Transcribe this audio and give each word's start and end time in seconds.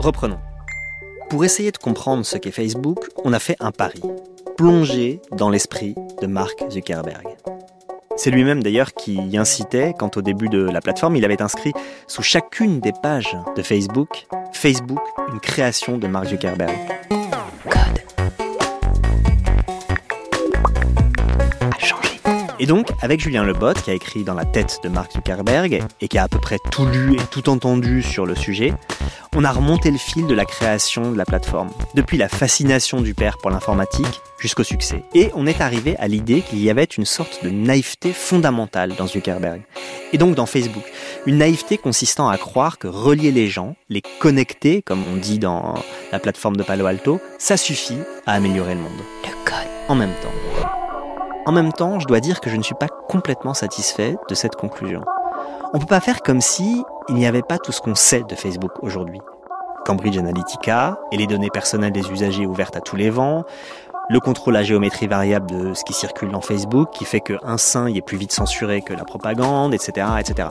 Reprenons. 0.00 0.38
Pour 1.28 1.44
essayer 1.44 1.72
de 1.72 1.76
comprendre 1.76 2.24
ce 2.24 2.38
qu'est 2.38 2.52
Facebook, 2.52 3.10
on 3.22 3.34
a 3.34 3.38
fait 3.38 3.56
un 3.60 3.70
pari. 3.70 4.00
Plonger 4.56 5.20
dans 5.32 5.50
l'esprit 5.50 5.94
de 6.22 6.26
Mark 6.26 6.64
Zuckerberg. 6.70 7.26
C'est 8.16 8.30
lui-même 8.30 8.62
d'ailleurs 8.62 8.94
qui 8.94 9.16
y 9.16 9.36
incitait 9.36 9.92
quand 9.98 10.16
au 10.16 10.22
début 10.22 10.48
de 10.48 10.62
la 10.62 10.80
plateforme, 10.80 11.16
il 11.16 11.24
avait 11.26 11.42
inscrit 11.42 11.74
sous 12.06 12.22
chacune 12.22 12.80
des 12.80 12.92
pages 13.02 13.36
de 13.54 13.60
Facebook, 13.60 14.26
Facebook, 14.54 15.02
une 15.34 15.40
création 15.40 15.98
de 15.98 16.06
Mark 16.06 16.28
Zuckerberg. 16.28 16.78
Et 22.62 22.66
donc, 22.66 22.88
avec 23.00 23.20
Julien 23.20 23.42
Lebot, 23.42 23.72
qui 23.72 23.90
a 23.90 23.94
écrit 23.94 24.22
dans 24.22 24.34
la 24.34 24.44
tête 24.44 24.80
de 24.84 24.90
Mark 24.90 25.10
Zuckerberg 25.12 25.82
et 26.02 26.08
qui 26.08 26.18
a 26.18 26.24
à 26.24 26.28
peu 26.28 26.38
près 26.38 26.58
tout 26.70 26.84
lu 26.84 27.14
et 27.14 27.26
tout 27.30 27.48
entendu 27.48 28.02
sur 28.02 28.26
le 28.26 28.34
sujet, 28.34 28.74
on 29.34 29.44
a 29.44 29.50
remonté 29.50 29.90
le 29.90 29.96
fil 29.96 30.26
de 30.26 30.34
la 30.34 30.44
création 30.44 31.10
de 31.10 31.16
la 31.16 31.24
plateforme, 31.24 31.70
depuis 31.94 32.18
la 32.18 32.28
fascination 32.28 33.00
du 33.00 33.14
père 33.14 33.38
pour 33.38 33.50
l'informatique 33.50 34.20
jusqu'au 34.38 34.62
succès. 34.62 35.04
Et 35.14 35.30
on 35.34 35.46
est 35.46 35.62
arrivé 35.62 35.96
à 35.96 36.06
l'idée 36.06 36.42
qu'il 36.42 36.62
y 36.62 36.68
avait 36.68 36.84
une 36.84 37.06
sorte 37.06 37.42
de 37.42 37.48
naïveté 37.48 38.12
fondamentale 38.12 38.94
dans 38.94 39.06
Zuckerberg. 39.06 39.62
Et 40.12 40.18
donc 40.18 40.34
dans 40.34 40.44
Facebook. 40.44 40.84
Une 41.24 41.38
naïveté 41.38 41.78
consistant 41.78 42.28
à 42.28 42.36
croire 42.36 42.78
que 42.78 42.88
relier 42.88 43.32
les 43.32 43.48
gens, 43.48 43.74
les 43.88 44.02
connecter, 44.18 44.82
comme 44.82 45.02
on 45.10 45.16
dit 45.16 45.38
dans 45.38 45.76
la 46.12 46.18
plateforme 46.18 46.58
de 46.58 46.62
Palo 46.62 46.84
Alto, 46.84 47.22
ça 47.38 47.56
suffit 47.56 47.98
à 48.26 48.34
améliorer 48.34 48.74
le 48.74 48.82
monde. 48.82 49.00
Le 49.24 49.30
code. 49.46 49.66
En 49.88 49.94
même 49.94 50.12
temps. 50.22 50.49
En 51.46 51.52
même 51.52 51.72
temps, 51.72 51.98
je 51.98 52.06
dois 52.06 52.20
dire 52.20 52.40
que 52.40 52.50
je 52.50 52.56
ne 52.56 52.62
suis 52.62 52.74
pas 52.74 52.88
complètement 52.88 53.54
satisfait 53.54 54.16
de 54.28 54.34
cette 54.34 54.56
conclusion. 54.56 55.02
On 55.72 55.78
ne 55.78 55.80
peut 55.80 55.86
pas 55.88 56.00
faire 56.00 56.22
comme 56.22 56.40
si 56.40 56.84
il 57.08 57.14
n'y 57.14 57.26
avait 57.26 57.42
pas 57.42 57.58
tout 57.58 57.72
ce 57.72 57.80
qu'on 57.80 57.94
sait 57.94 58.22
de 58.22 58.34
Facebook 58.34 58.72
aujourd'hui. 58.82 59.20
Cambridge 59.86 60.18
Analytica 60.18 60.98
et 61.10 61.16
les 61.16 61.26
données 61.26 61.50
personnelles 61.50 61.92
des 61.92 62.10
usagers 62.10 62.46
ouvertes 62.46 62.76
à 62.76 62.80
tous 62.80 62.96
les 62.96 63.08
vents, 63.08 63.44
le 64.10 64.20
contrôle 64.20 64.56
à 64.56 64.62
géométrie 64.62 65.06
variable 65.06 65.50
de 65.50 65.74
ce 65.74 65.84
qui 65.84 65.92
circule 65.92 66.30
dans 66.30 66.40
Facebook 66.40 66.90
qui 66.92 67.04
fait 67.04 67.20
qu'un 67.20 67.56
sein 67.56 67.88
y 67.88 67.96
est 67.96 68.02
plus 68.02 68.18
vite 68.18 68.32
censuré 68.32 68.82
que 68.82 68.92
la 68.92 69.04
propagande, 69.04 69.72
etc., 69.72 70.06
etc. 70.18 70.48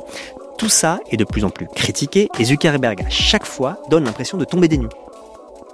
Tout 0.58 0.70
ça 0.70 1.00
est 1.10 1.18
de 1.18 1.26
plus 1.26 1.46
en 1.46 1.50
plus 1.50 1.68
critiqué 1.68 2.30
et 2.40 2.46
Zuckerberg 2.46 3.02
à 3.06 3.10
chaque 3.10 3.46
fois 3.46 3.78
donne 3.90 4.06
l'impression 4.06 4.38
de 4.38 4.46
tomber 4.46 4.68
des 4.68 4.78
nues. 4.78 4.90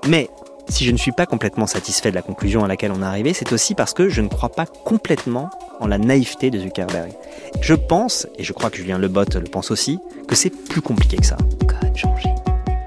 Mais 0.07 0.29
si 0.67 0.85
je 0.85 0.91
ne 0.91 0.97
suis 0.97 1.11
pas 1.11 1.25
complètement 1.25 1.67
satisfait 1.67 2.09
de 2.09 2.15
la 2.15 2.21
conclusion 2.21 2.63
à 2.63 2.67
laquelle 2.67 2.91
on 2.91 3.01
est 3.01 3.05
arrivé, 3.05 3.33
c'est 3.33 3.51
aussi 3.53 3.75
parce 3.75 3.93
que 3.93 4.09
je 4.09 4.21
ne 4.21 4.27
crois 4.27 4.49
pas 4.49 4.65
complètement 4.65 5.49
en 5.79 5.87
la 5.87 5.97
naïveté 5.97 6.49
de 6.49 6.59
Zuckerberg. 6.59 7.11
Je 7.61 7.73
pense, 7.73 8.27
et 8.37 8.43
je 8.43 8.53
crois 8.53 8.69
que 8.69 8.77
Julien 8.77 8.97
Lebot 8.97 9.25
le 9.35 9.49
pense 9.49 9.71
aussi, 9.71 9.99
que 10.27 10.35
c'est 10.35 10.49
plus 10.49 10.81
compliqué 10.81 11.17
que 11.17 11.25
ça. 11.25 11.37
Code 11.67 11.95
changé. 11.95 12.29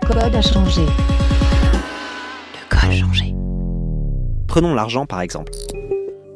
Code 0.06 0.34
a 0.34 0.42
changé. 0.42 0.82
Le 0.82 2.68
code 2.68 2.90
a 2.90 2.92
changé. 2.92 3.34
Prenons 4.46 4.74
l'argent 4.74 5.06
par 5.06 5.20
exemple. 5.20 5.52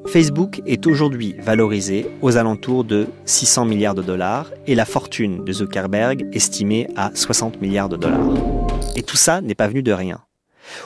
Facebook 0.06 0.60
est 0.66 0.86
aujourd'hui 0.86 1.34
valorisé 1.38 2.06
aux 2.20 2.36
alentours 2.36 2.84
de 2.84 3.06
600 3.24 3.64
milliards 3.64 3.94
de 3.94 4.02
dollars 4.02 4.50
et 4.66 4.74
la 4.74 4.84
fortune 4.84 5.44
de 5.44 5.52
Zuckerberg 5.52 6.26
estimée 6.32 6.88
à 6.96 7.12
60 7.14 7.62
milliards 7.62 7.88
de 7.88 7.96
dollars. 7.96 8.28
Et 8.94 9.02
tout 9.02 9.16
ça 9.16 9.40
n'est 9.40 9.54
pas 9.54 9.68
venu 9.68 9.82
de 9.82 9.92
rien. 9.92 10.20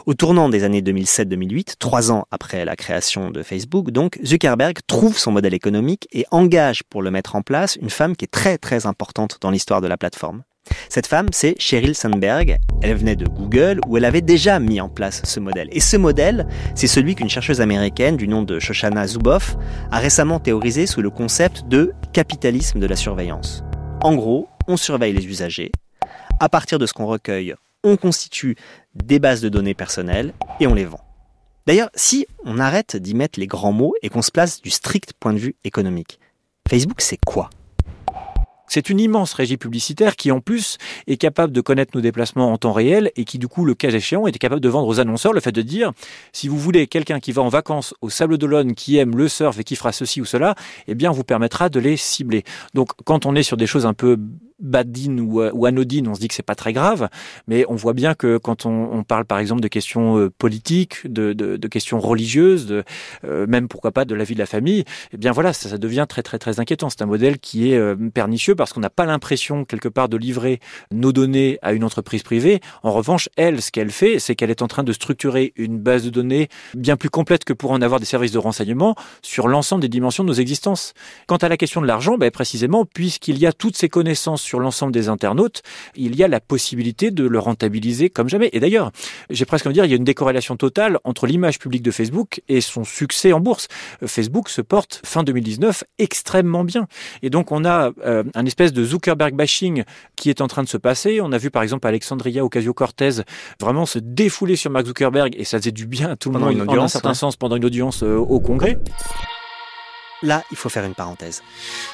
Au 0.07 0.15
tournant 0.15 0.49
des 0.49 0.65
années 0.65 0.83
2007-2008, 0.83 1.75
trois 1.79 2.13
ans 2.13 2.27
après 2.31 2.65
la 2.65 2.77
création 2.77 3.31
de 3.31 3.43
Facebook, 3.43 3.91
donc, 3.91 4.19
Zuckerberg 4.25 4.79
trouve 4.87 5.19
son 5.19 5.33
modèle 5.33 5.55
économique 5.55 6.09
et 6.13 6.27
engage 6.31 6.83
pour 6.85 7.03
le 7.03 7.11
mettre 7.11 7.37
en 7.37 7.43
place 7.43 7.77
une 7.77 7.91
femme 7.91 8.17
qui 8.17 8.25
est 8.25 8.29
très 8.29 8.59
très 8.59 8.87
importante 8.87 9.39
dans 9.41 9.51
l'histoire 9.51 9.81
de 9.81 9.87
la 9.87 9.97
plateforme. 9.97 10.43
Cette 10.89 11.07
femme, 11.07 11.29
c'est 11.33 11.55
Sheryl 11.59 11.95
Sandberg. 11.95 12.57
Elle 12.83 12.97
venait 12.97 13.17
de 13.17 13.27
Google 13.27 13.81
où 13.87 13.97
elle 13.97 14.05
avait 14.05 14.21
déjà 14.21 14.59
mis 14.59 14.81
en 14.81 14.89
place 14.89 15.23
ce 15.25 15.41
modèle. 15.41 15.69
Et 15.73 15.81
ce 15.81 15.97
modèle, 15.97 16.47
c'est 16.75 16.87
celui 16.87 17.15
qu'une 17.15 17.29
chercheuse 17.29 17.61
américaine 17.61 18.17
du 18.17 18.29
nom 18.29 18.43
de 18.43 18.59
Shoshana 18.59 19.07
Zuboff 19.07 19.57
a 19.91 19.99
récemment 19.99 20.41
théorisé 20.41 20.87
sous 20.87 21.03
le 21.03 21.11
concept 21.11 21.69
de 21.69 21.93
capitalisme 22.13 22.81
de 22.81 22.87
la 22.87 22.97
surveillance. 22.97 23.63
En 24.03 24.15
gros, 24.15 24.49
on 24.67 24.77
surveille 24.77 25.13
les 25.13 25.27
usagers. 25.27 25.73
À 26.41 26.49
partir 26.49 26.79
de 26.79 26.87
ce 26.87 26.93
qu'on 26.93 27.07
recueille, 27.07 27.55
on 27.85 27.97
constitue 27.97 28.57
des 29.05 29.19
bases 29.19 29.41
de 29.41 29.49
données 29.49 29.75
personnelles 29.75 30.33
et 30.61 30.67
on 30.67 30.75
les 30.75 30.85
vend. 30.85 31.01
D'ailleurs, 31.67 31.91
si 31.95 32.27
on 32.45 32.59
arrête 32.59 32.97
d'y 32.97 33.15
mettre 33.15 33.41
les 33.41 33.47
grands 33.47 33.73
mots 33.73 33.95
et 34.03 34.09
qu'on 34.09 34.23
se 34.23 34.31
place 34.31 34.63
du 34.63 34.71
strict 34.71 35.13
point 35.19 35.33
de 35.33 35.39
vue 35.39 35.57
économique, 35.65 36.21
Facebook 36.69 37.01
c'est 37.01 37.19
quoi? 37.25 37.51
C'est 38.69 38.91
une 38.91 38.99
immense 38.99 39.33
régie 39.33 39.57
publicitaire 39.57 40.17
qui, 40.17 40.33
en 40.33 40.41
plus, 40.41 40.79
est 41.07 41.17
capable 41.17 41.53
de 41.53 41.61
connaître 41.61 41.93
nos 41.95 42.01
déplacements 42.01 42.53
en 42.53 42.59
temps 42.59 42.73
réel 42.73 43.13
et 43.17 43.25
qui, 43.25 43.39
du 43.39 43.49
coup, 43.49 43.65
le 43.65 43.75
cas 43.75 43.91
échéant, 43.91 44.27
est 44.27 44.37
capable 44.39 44.61
de 44.61 44.69
vendre 44.69 44.89
aux 44.89 44.99
annonceurs 44.99 45.33
le 45.33 45.41
fait 45.41 45.53
de 45.53 45.63
dire 45.63 45.93
si 46.33 46.49
vous 46.49 46.59
voulez 46.59 46.87
quelqu'un 46.87 47.21
qui 47.21 47.33
va 47.33 47.43
en 47.43 47.49
vacances 47.49 47.95
au 48.01 48.11
Sable 48.11 48.39
d'Olonne, 48.39 48.75
qui 48.75 48.97
aime 48.97 49.17
le 49.17 49.29
surf 49.29 49.59
et 49.61 49.65
qui 49.65 49.77
fera 49.77 49.93
ceci 49.93 50.21
ou 50.21 50.25
cela, 50.25 50.57
eh 50.89 50.95
bien, 50.95 51.11
on 51.11 51.15
vous 51.15 51.25
permettra 51.25 51.69
de 51.69 51.79
les 51.79 51.97
cibler. 51.97 52.43
Donc, 52.75 52.91
quand 53.05 53.25
on 53.25 53.37
est 53.37 53.45
sur 53.45 53.57
des 53.57 53.67
choses 53.67 53.87
un 53.87 53.95
peu 53.95 54.19
badine 54.59 55.21
ou, 55.21 55.43
euh, 55.43 55.51
ou, 55.55 55.67
anodine, 55.67 56.09
on 56.09 56.15
se 56.15 56.21
dit 56.21 56.29
que 56.29 56.35
c'est 56.35 56.43
pas 56.43 56.55
très 56.55 56.73
grave, 56.73 57.09
mais 57.47 57.65
on 57.69 57.75
voit 57.75 57.93
bien 57.93 58.15
que 58.15 58.39
quand 58.39 58.67
on, 58.67 58.91
on 58.93 59.05
parle 59.05 59.25
par 59.25 59.39
exemple 59.39 59.61
de 59.61 59.69
questions 59.69 60.19
euh, 60.19 60.31
politiques, 60.31 61.07
de, 61.07 61.33
de, 61.33 61.57
de 61.57 61.69
questions 61.69 62.01
religieuses, 62.01 62.67
de, 62.67 62.85
euh, 63.25 63.47
même 63.47 63.69
pourquoi 63.69 63.93
pas 63.93 64.05
de 64.05 64.15
la 64.15 64.25
vie 64.25 64.35
de 64.35 64.39
la 64.39 64.47
famille, 64.47 64.85
eh 65.13 65.17
bien 65.17 65.33
voilà, 65.33 65.53
ça, 65.53 65.69
ça 65.69 65.79
devient 65.79 66.07
très 66.09 66.23
très 66.23 66.39
très 66.39 66.61
inquiétant. 66.61 66.91
C'est 66.91 67.03
un 67.03 67.07
modèle 67.07 67.39
qui 67.39 67.73
est 67.73 67.97
pernicieux 68.13 68.55
parce 68.55 68.73
qu'on 68.73 68.81
n'a 68.81 68.91
pas 68.91 69.07
l'impression 69.07 69.65
quelque 69.65 69.89
part 69.89 70.09
de 70.09 70.17
livrer 70.17 70.61
nos 70.91 71.13
données 71.13 71.59
à 71.63 71.73
une 71.73 71.85
entreprise 71.85 72.23
privée. 72.23 72.61
En 72.83 72.93
revanche, 72.93 73.29
elle, 73.37 73.61
ce 73.63 73.71
qu'elle 73.71 73.91
fait, 73.91 74.19
c'est 74.19 74.35
qu'elle 74.35 74.51
est 74.51 74.63
en 74.63 74.69
train 74.69 74.83
de 74.83 74.93
structurer 74.93 75.53
une 75.57 75.79
base 75.79 76.05
de 76.05 76.11
données 76.11 76.49
bien 76.75 76.97
plus 76.97 77.11
complète 77.11 77.45
que 77.45 77.53
pour 77.53 77.71
en 77.73 77.83
avoir 77.83 78.01
des 78.01 78.07
services 78.07 78.33
de 78.33 78.39
renseignement 78.39 78.95
sur 79.23 79.49
l'ensemble 79.49 79.83
des 79.83 79.89
dimensions 79.89 80.25
de 80.25 80.29
nos 80.29 80.35
existences. 80.35 80.95
Quant 81.27 81.37
à 81.37 81.49
la 81.49 81.57
question 81.57 81.81
de 81.81 81.87
l'argent, 81.87 82.17
ben, 82.19 82.31
précisément, 82.31 82.85
puisqu'il 82.85 83.39
y 83.39 83.47
a 83.47 83.53
toutes 83.53 83.77
ces 83.77 83.89
connaissances 83.89 84.46
sur 84.47 84.61
l'ensemble 84.61 84.93
des 84.93 85.09
internautes, 85.09 85.63
il 85.97 86.17
y 86.17 86.25
a 86.25 86.29
la 86.29 86.41
possibilité 86.41 87.11
de 87.11 87.27
le 87.27 87.39
rentabiliser 87.39 88.11
comme 88.11 88.29
jamais. 88.29 88.49
Et 88.53 88.61
d'ailleurs, 88.61 88.93
j'ai 89.29 89.45
presque 89.45 89.67
envie 89.67 89.75
de 89.75 89.81
dire, 89.81 89.85
il 89.85 89.91
y 89.91 89.95
a 89.95 89.97
une 89.97 90.05
décorrélation 90.05 90.57
totale 90.57 90.99
entre 91.05 91.27
l'image 91.27 91.59
publique 91.59 91.83
de 91.83 91.91
Facebook 91.91 92.41
et 92.49 92.61
son 92.61 92.85
succès 92.85 93.33
en 93.33 93.41
bourse. 93.41 93.69
Facebook 94.07 94.49
se 94.49 94.63
porte 94.63 95.01
fin 95.05 95.23
2019 95.23 95.85
extrêmement 95.99 96.65
bien. 96.65 96.87
Et 97.23 97.31
donc, 97.31 97.53
on 97.53 97.65
a 97.65 97.91
euh, 98.05 98.25
un 98.35 98.47
espèce 98.47 98.73
de 98.73 98.85
Zuckerberg 98.85 99.35
bashing 99.35 99.85
qui 100.15 100.31
est 100.31 100.41
en 100.41 100.47
train 100.47 100.63
de 100.63 100.69
se 100.69 100.77
passer. 100.77 101.21
On 101.21 101.33
a 101.33 101.39
vu 101.39 101.51
par 101.51 101.63
exemple 101.63 101.87
Alexandria 101.87 102.45
Ocasio-Cortez 102.45 103.23
vraiment 103.61 103.87
se 103.87 103.99
défouler 103.99 104.57
sur 104.57 104.71
Mark 104.71 104.87
Zuckerberg 104.87 105.35
et 105.37 105.45
ça 105.45 105.59
faisait 105.59 105.73
du 105.73 105.87
bien 105.87 106.11
à 106.11 106.17
tout 106.17 106.31
le 106.31 106.39
monde 106.39 106.69
en 106.69 106.83
un 106.83 106.89
certain 106.89 107.15
sens 107.15 107.37
pendant 107.37 107.57
une 107.57 107.65
audience 107.65 108.03
euh, 108.03 108.17
au 108.17 108.41
Congrès. 108.41 108.79
Là, 110.23 110.43
il 110.51 110.57
faut 110.57 110.69
faire 110.69 110.85
une 110.85 110.95
parenthèse. 110.95 111.43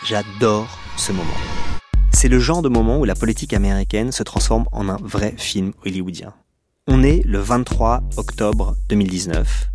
J'adore 0.04 0.78
ce 0.96 1.12
moment. 1.12 1.81
C'est 2.22 2.28
le 2.28 2.38
genre 2.38 2.62
de 2.62 2.68
moment 2.68 3.00
où 3.00 3.04
la 3.04 3.16
politique 3.16 3.52
américaine 3.52 4.12
se 4.12 4.22
transforme 4.22 4.66
en 4.70 4.88
un 4.88 4.96
vrai 5.02 5.34
film 5.36 5.72
hollywoodien. 5.84 6.32
On 6.86 7.02
est 7.02 7.20
le 7.26 7.40
23 7.40 8.00
octobre 8.16 8.76
2019. 8.90 9.68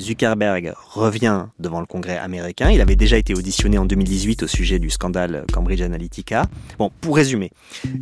Zuckerberg 0.00 0.74
revient 0.94 1.46
devant 1.60 1.78
le 1.78 1.86
Congrès 1.86 2.18
américain. 2.18 2.70
Il 2.72 2.80
avait 2.80 2.96
déjà 2.96 3.18
été 3.18 3.34
auditionné 3.34 3.78
en 3.78 3.84
2018 3.84 4.42
au 4.42 4.46
sujet 4.48 4.80
du 4.80 4.90
scandale 4.90 5.44
Cambridge 5.52 5.80
Analytica. 5.80 6.46
Bon, 6.76 6.90
pour 7.00 7.14
résumer, 7.14 7.52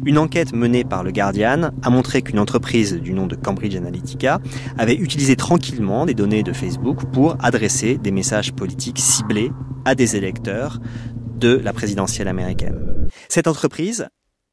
une 0.07 0.17
enquête 0.17 0.55
menée 0.55 0.85
par 0.85 1.05
le 1.05 1.13
Guardian 1.13 1.71
a 1.83 1.91
montré 1.91 2.23
qu'une 2.23 2.39
entreprise 2.39 2.95
du 2.95 3.13
nom 3.13 3.27
de 3.27 3.37
Cambridge 3.37 3.77
Analytica 3.77 4.41
avait 4.79 4.95
utilisé 4.95 5.37
tranquillement 5.37 6.07
des 6.07 6.15
données 6.15 6.43
de 6.43 6.55
Facebook 6.55 7.05
pour 7.13 7.37
adresser 7.39 7.99
des 7.99 8.13
messages 8.13 8.55
politiques 8.55 8.99
ciblés 8.99 9.53
à 9.85 9.95
des 9.95 10.17
électeurs 10.17 10.81
de 11.41 11.57
la 11.57 11.73
présidentielle 11.73 12.29
américaine. 12.29 13.09
Cette 13.29 13.49
entreprise, 13.49 14.09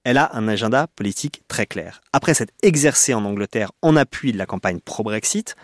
elle 0.06 0.18
a 0.18 0.34
un 0.34 0.48
agenda 0.48 0.88
politique 0.96 1.42
très 1.50 1.66
clair. 1.66 2.02
Après 2.14 2.34
s'être 2.34 2.54
exercée 2.64 3.14
en 3.14 3.26
Angleterre 3.26 3.72
en 3.82 3.98
appui 3.98 4.32
de 4.32 4.38
la 4.38 4.46
campagne 4.46 4.80
pro-Brexit, 4.80 5.56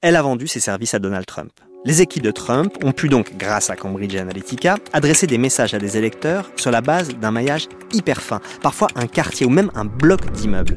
elle 0.00 0.14
a 0.14 0.22
vendu 0.22 0.46
ses 0.46 0.60
services 0.60 0.94
à 0.94 1.00
Donald 1.00 1.26
Trump. 1.26 1.52
Les 1.86 2.00
équipes 2.00 2.22
de 2.22 2.30
Trump 2.30 2.72
ont 2.82 2.92
pu 2.92 3.10
donc, 3.10 3.36
grâce 3.36 3.68
à 3.68 3.76
Cambridge 3.76 4.16
Analytica, 4.16 4.76
adresser 4.94 5.26
des 5.26 5.36
messages 5.36 5.74
à 5.74 5.78
des 5.78 5.98
électeurs 5.98 6.50
sur 6.56 6.70
la 6.70 6.80
base 6.80 7.10
d'un 7.16 7.30
maillage 7.30 7.68
hyper 7.92 8.22
fin, 8.22 8.40
parfois 8.62 8.88
un 8.94 9.06
quartier 9.06 9.44
ou 9.44 9.50
même 9.50 9.70
un 9.74 9.84
bloc 9.84 10.32
d'immeubles. 10.32 10.76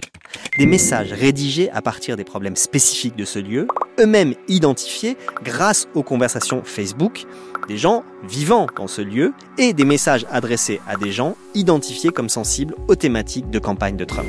Des 0.57 0.65
messages 0.65 1.13
rédigés 1.13 1.69
à 1.69 1.81
partir 1.81 2.17
des 2.17 2.25
problèmes 2.25 2.57
spécifiques 2.57 3.15
de 3.15 3.23
ce 3.23 3.39
lieu, 3.39 3.67
eux-mêmes 4.01 4.33
identifiés 4.49 5.15
grâce 5.45 5.87
aux 5.93 6.03
conversations 6.03 6.61
Facebook 6.65 7.23
des 7.69 7.77
gens 7.77 8.03
vivant 8.27 8.67
dans 8.75 8.87
ce 8.87 9.01
lieu 9.01 9.33
et 9.57 9.71
des 9.71 9.85
messages 9.85 10.25
adressés 10.29 10.81
à 10.89 10.97
des 10.97 11.13
gens 11.13 11.37
identifiés 11.55 12.09
comme 12.09 12.27
sensibles 12.27 12.75
aux 12.89 12.95
thématiques 12.95 13.49
de 13.49 13.59
campagne 13.59 13.95
de 13.95 14.03
Trump. 14.03 14.27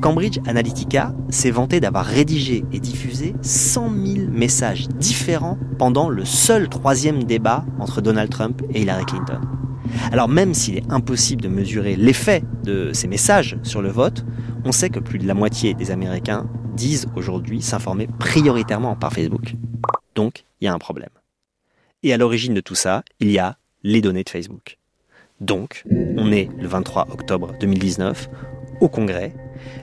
Cambridge 0.00 0.38
Analytica 0.46 1.12
s'est 1.28 1.50
vanté 1.50 1.80
d'avoir 1.80 2.04
rédigé 2.04 2.64
et 2.72 2.80
diffusé 2.80 3.34
100 3.42 3.90
000 3.90 4.30
messages 4.30 4.88
différents 4.88 5.58
pendant 5.78 6.08
le 6.08 6.24
seul 6.24 6.68
troisième 6.68 7.24
débat 7.24 7.64
entre 7.78 8.00
Donald 8.00 8.30
Trump 8.30 8.62
et 8.70 8.82
Hillary 8.82 9.04
Clinton. 9.04 9.40
Alors 10.12 10.28
même 10.28 10.54
s'il 10.54 10.76
est 10.76 10.90
impossible 10.90 11.42
de 11.42 11.48
mesurer 11.48 11.96
l'effet 11.96 12.42
de 12.62 12.92
ces 12.92 13.08
messages 13.08 13.58
sur 13.62 13.82
le 13.82 13.90
vote, 13.90 14.24
on 14.64 14.72
sait 14.72 14.90
que 14.90 15.00
plus 15.00 15.18
de 15.18 15.26
la 15.26 15.34
moitié 15.34 15.74
des 15.74 15.90
Américains 15.90 16.48
disent 16.74 17.08
aujourd'hui 17.16 17.60
s'informer 17.60 18.06
prioritairement 18.18 18.94
par 18.94 19.12
Facebook. 19.12 19.54
Donc, 20.14 20.44
il 20.60 20.66
y 20.66 20.68
a 20.68 20.74
un 20.74 20.78
problème. 20.78 21.10
Et 22.02 22.12
à 22.12 22.16
l'origine 22.16 22.54
de 22.54 22.60
tout 22.60 22.74
ça, 22.74 23.02
il 23.18 23.30
y 23.30 23.38
a 23.38 23.56
les 23.82 24.00
données 24.00 24.24
de 24.24 24.30
Facebook. 24.30 24.78
Donc, 25.40 25.84
on 26.16 26.30
est 26.32 26.48
le 26.58 26.68
23 26.68 27.08
octobre 27.10 27.52
2019 27.60 28.28
au 28.80 28.88
Congrès. 28.88 29.34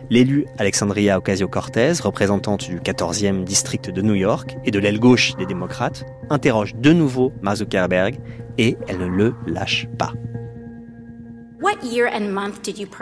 L'élu 0.10 0.46
Alexandria 0.58 1.18
Ocasio-Cortez, 1.18 1.94
représentante 2.02 2.70
du 2.70 2.80
14e 2.80 3.44
district 3.44 3.90
de 3.90 4.02
New 4.02 4.16
York 4.16 4.58
et 4.66 4.72
de 4.72 4.80
l'aile 4.80 5.00
gauche 5.00 5.36
des 5.36 5.46
démocrates, 5.46 6.06
interroge 6.30 6.76
de 6.76 6.94
nouveau 6.94 7.34
Mark 7.42 7.58
Zuckerberg 7.58 8.20
et 8.58 8.78
elle 8.88 9.00
ne 9.00 9.08
le 9.08 9.36
lâche 9.48 9.88
pas. 9.98 10.14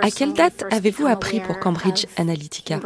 À 0.01 0.11
quelle 0.11 0.33
date 0.33 0.65
avez-vous 0.71 1.07
appris 1.07 1.39
pour 1.41 1.59
Cambridge 1.59 2.05
Analytica? 2.17 2.79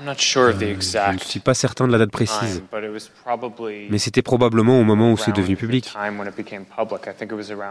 Je 0.00 1.12
ne 1.12 1.18
suis 1.18 1.40
pas 1.40 1.54
certain 1.54 1.86
de 1.86 1.92
la 1.92 1.98
date 1.98 2.10
précise, 2.10 2.62
mais 3.90 3.98
c'était 3.98 4.22
probablement 4.22 4.80
au 4.80 4.84
moment 4.84 5.12
où 5.12 5.16
c'est 5.16 5.32
devenu 5.32 5.56
public. 5.56 5.92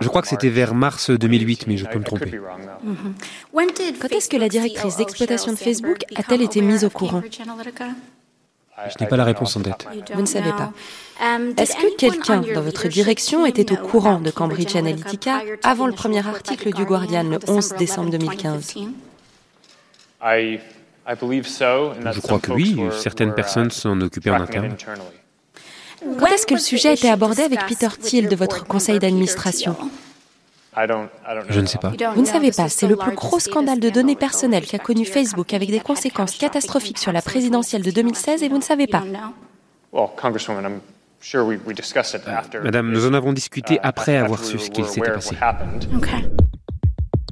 Je 0.01 0.07
crois 0.07 0.21
que 0.21 0.27
c'était 0.27 0.49
vers 0.49 0.73
mars 0.73 1.09
2008, 1.09 1.67
mais 1.67 1.77
je 1.77 1.85
peux 1.85 1.99
me 1.99 2.03
tromper. 2.03 2.31
Mm-hmm. 2.31 3.97
Quand 3.99 4.11
est-ce 4.11 4.29
que 4.29 4.37
la 4.37 4.49
directrice 4.49 4.97
d'exploitation 4.97 5.53
de 5.53 5.57
Facebook 5.57 5.99
a-t-elle 6.15 6.41
été 6.41 6.61
mise 6.61 6.83
au 6.83 6.89
courant 6.89 7.21
Je 7.31 8.93
n'ai 8.99 9.07
pas 9.07 9.17
la 9.17 9.23
réponse 9.23 9.55
en 9.55 9.61
tête. 9.61 9.87
Vous 10.13 10.21
ne 10.21 10.27
savez 10.27 10.51
pas. 10.51 10.71
Um, 11.19 11.53
est-ce 11.57 11.75
que 11.75 11.95
quelqu'un 11.95 12.41
dans 12.53 12.61
votre 12.61 12.87
direction 12.87 13.45
était 13.45 13.71
au 13.71 13.77
courant 13.77 14.19
de 14.19 14.29
Cambridge 14.29 14.75
Analytica 14.75 15.41
avant 15.63 15.87
le 15.87 15.93
premier 15.93 16.25
article 16.27 16.71
du 16.73 16.85
Guardian 16.85 17.23
le 17.23 17.39
11 17.47 17.73
décembre 17.79 18.11
2015 18.11 18.75
je 21.07 22.19
crois 22.19 22.39
que 22.39 22.51
oui, 22.51 22.77
certaines 22.91 23.33
personnes 23.33 23.71
s'en 23.71 23.99
occupaient 24.01 24.31
en 24.31 24.41
interne. 24.41 24.75
Quand 26.19 26.27
est-ce 26.27 26.45
que 26.45 26.53
le 26.53 26.59
sujet 26.59 26.89
a 26.89 26.93
été 26.93 27.09
abordé 27.09 27.41
avec 27.41 27.65
Peter 27.65 27.87
Thiel 27.99 28.27
de 28.27 28.35
votre 28.35 28.65
conseil 28.65 28.99
d'administration 28.99 29.75
je 31.49 31.59
ne 31.59 31.65
sais 31.65 31.79
pas. 31.79 31.91
Vous 32.13 32.21
ne 32.21 32.27
savez 32.27 32.51
pas, 32.51 32.69
c'est 32.69 32.87
le 32.87 32.95
plus 32.95 33.15
gros 33.15 33.39
scandale 33.39 33.79
de 33.79 33.89
données 33.89 34.15
personnelles 34.15 34.65
qu'a 34.65 34.77
connu 34.77 35.05
Facebook 35.05 35.53
avec 35.53 35.71
des 35.71 35.79
conséquences 35.79 36.37
catastrophiques 36.37 36.99
sur 36.99 37.11
la 37.11 37.21
présidentielle 37.21 37.81
de 37.81 37.91
2016 37.91 38.43
et 38.43 38.49
vous 38.49 38.57
ne 38.57 38.63
savez 38.63 38.87
pas. 38.87 39.03
Madame, 42.63 42.91
nous 42.91 43.07
en 43.07 43.13
avons 43.13 43.33
discuté 43.33 43.79
après 43.81 44.17
avoir 44.17 44.43
su 44.43 44.59
ce 44.59 44.69
qu'il 44.69 44.85
s'était 44.85 45.11
passé. 45.11 45.35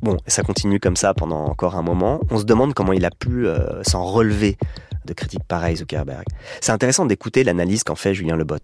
Bon, 0.06 0.18
ça 0.28 0.44
continue 0.44 0.80
comme 0.80 0.96
ça 0.96 1.16
pendant 1.16 1.46
encore 1.46 1.75
un 1.75 1.81
moment. 1.81 2.19
On 2.30 2.38
se 2.38 2.44
demande 2.44 2.75
comment 2.75 2.94
il 2.94 3.04
a 3.06 3.10
pu 3.10 3.48
euh, 3.48 3.81
s'en 3.81 4.04
relever 4.04 4.56
de 5.06 5.13
critiques 5.13 5.44
pareilles, 5.44 5.78
Zuckerberg. 5.78 6.25
C'est 6.62 6.72
intéressant 6.72 7.07
d'écouter 7.07 7.44
l'analyse 7.44 7.84
qu'en 7.84 7.96
fait 7.96 8.13
Julien 8.13 8.36
Lebot. 8.36 8.57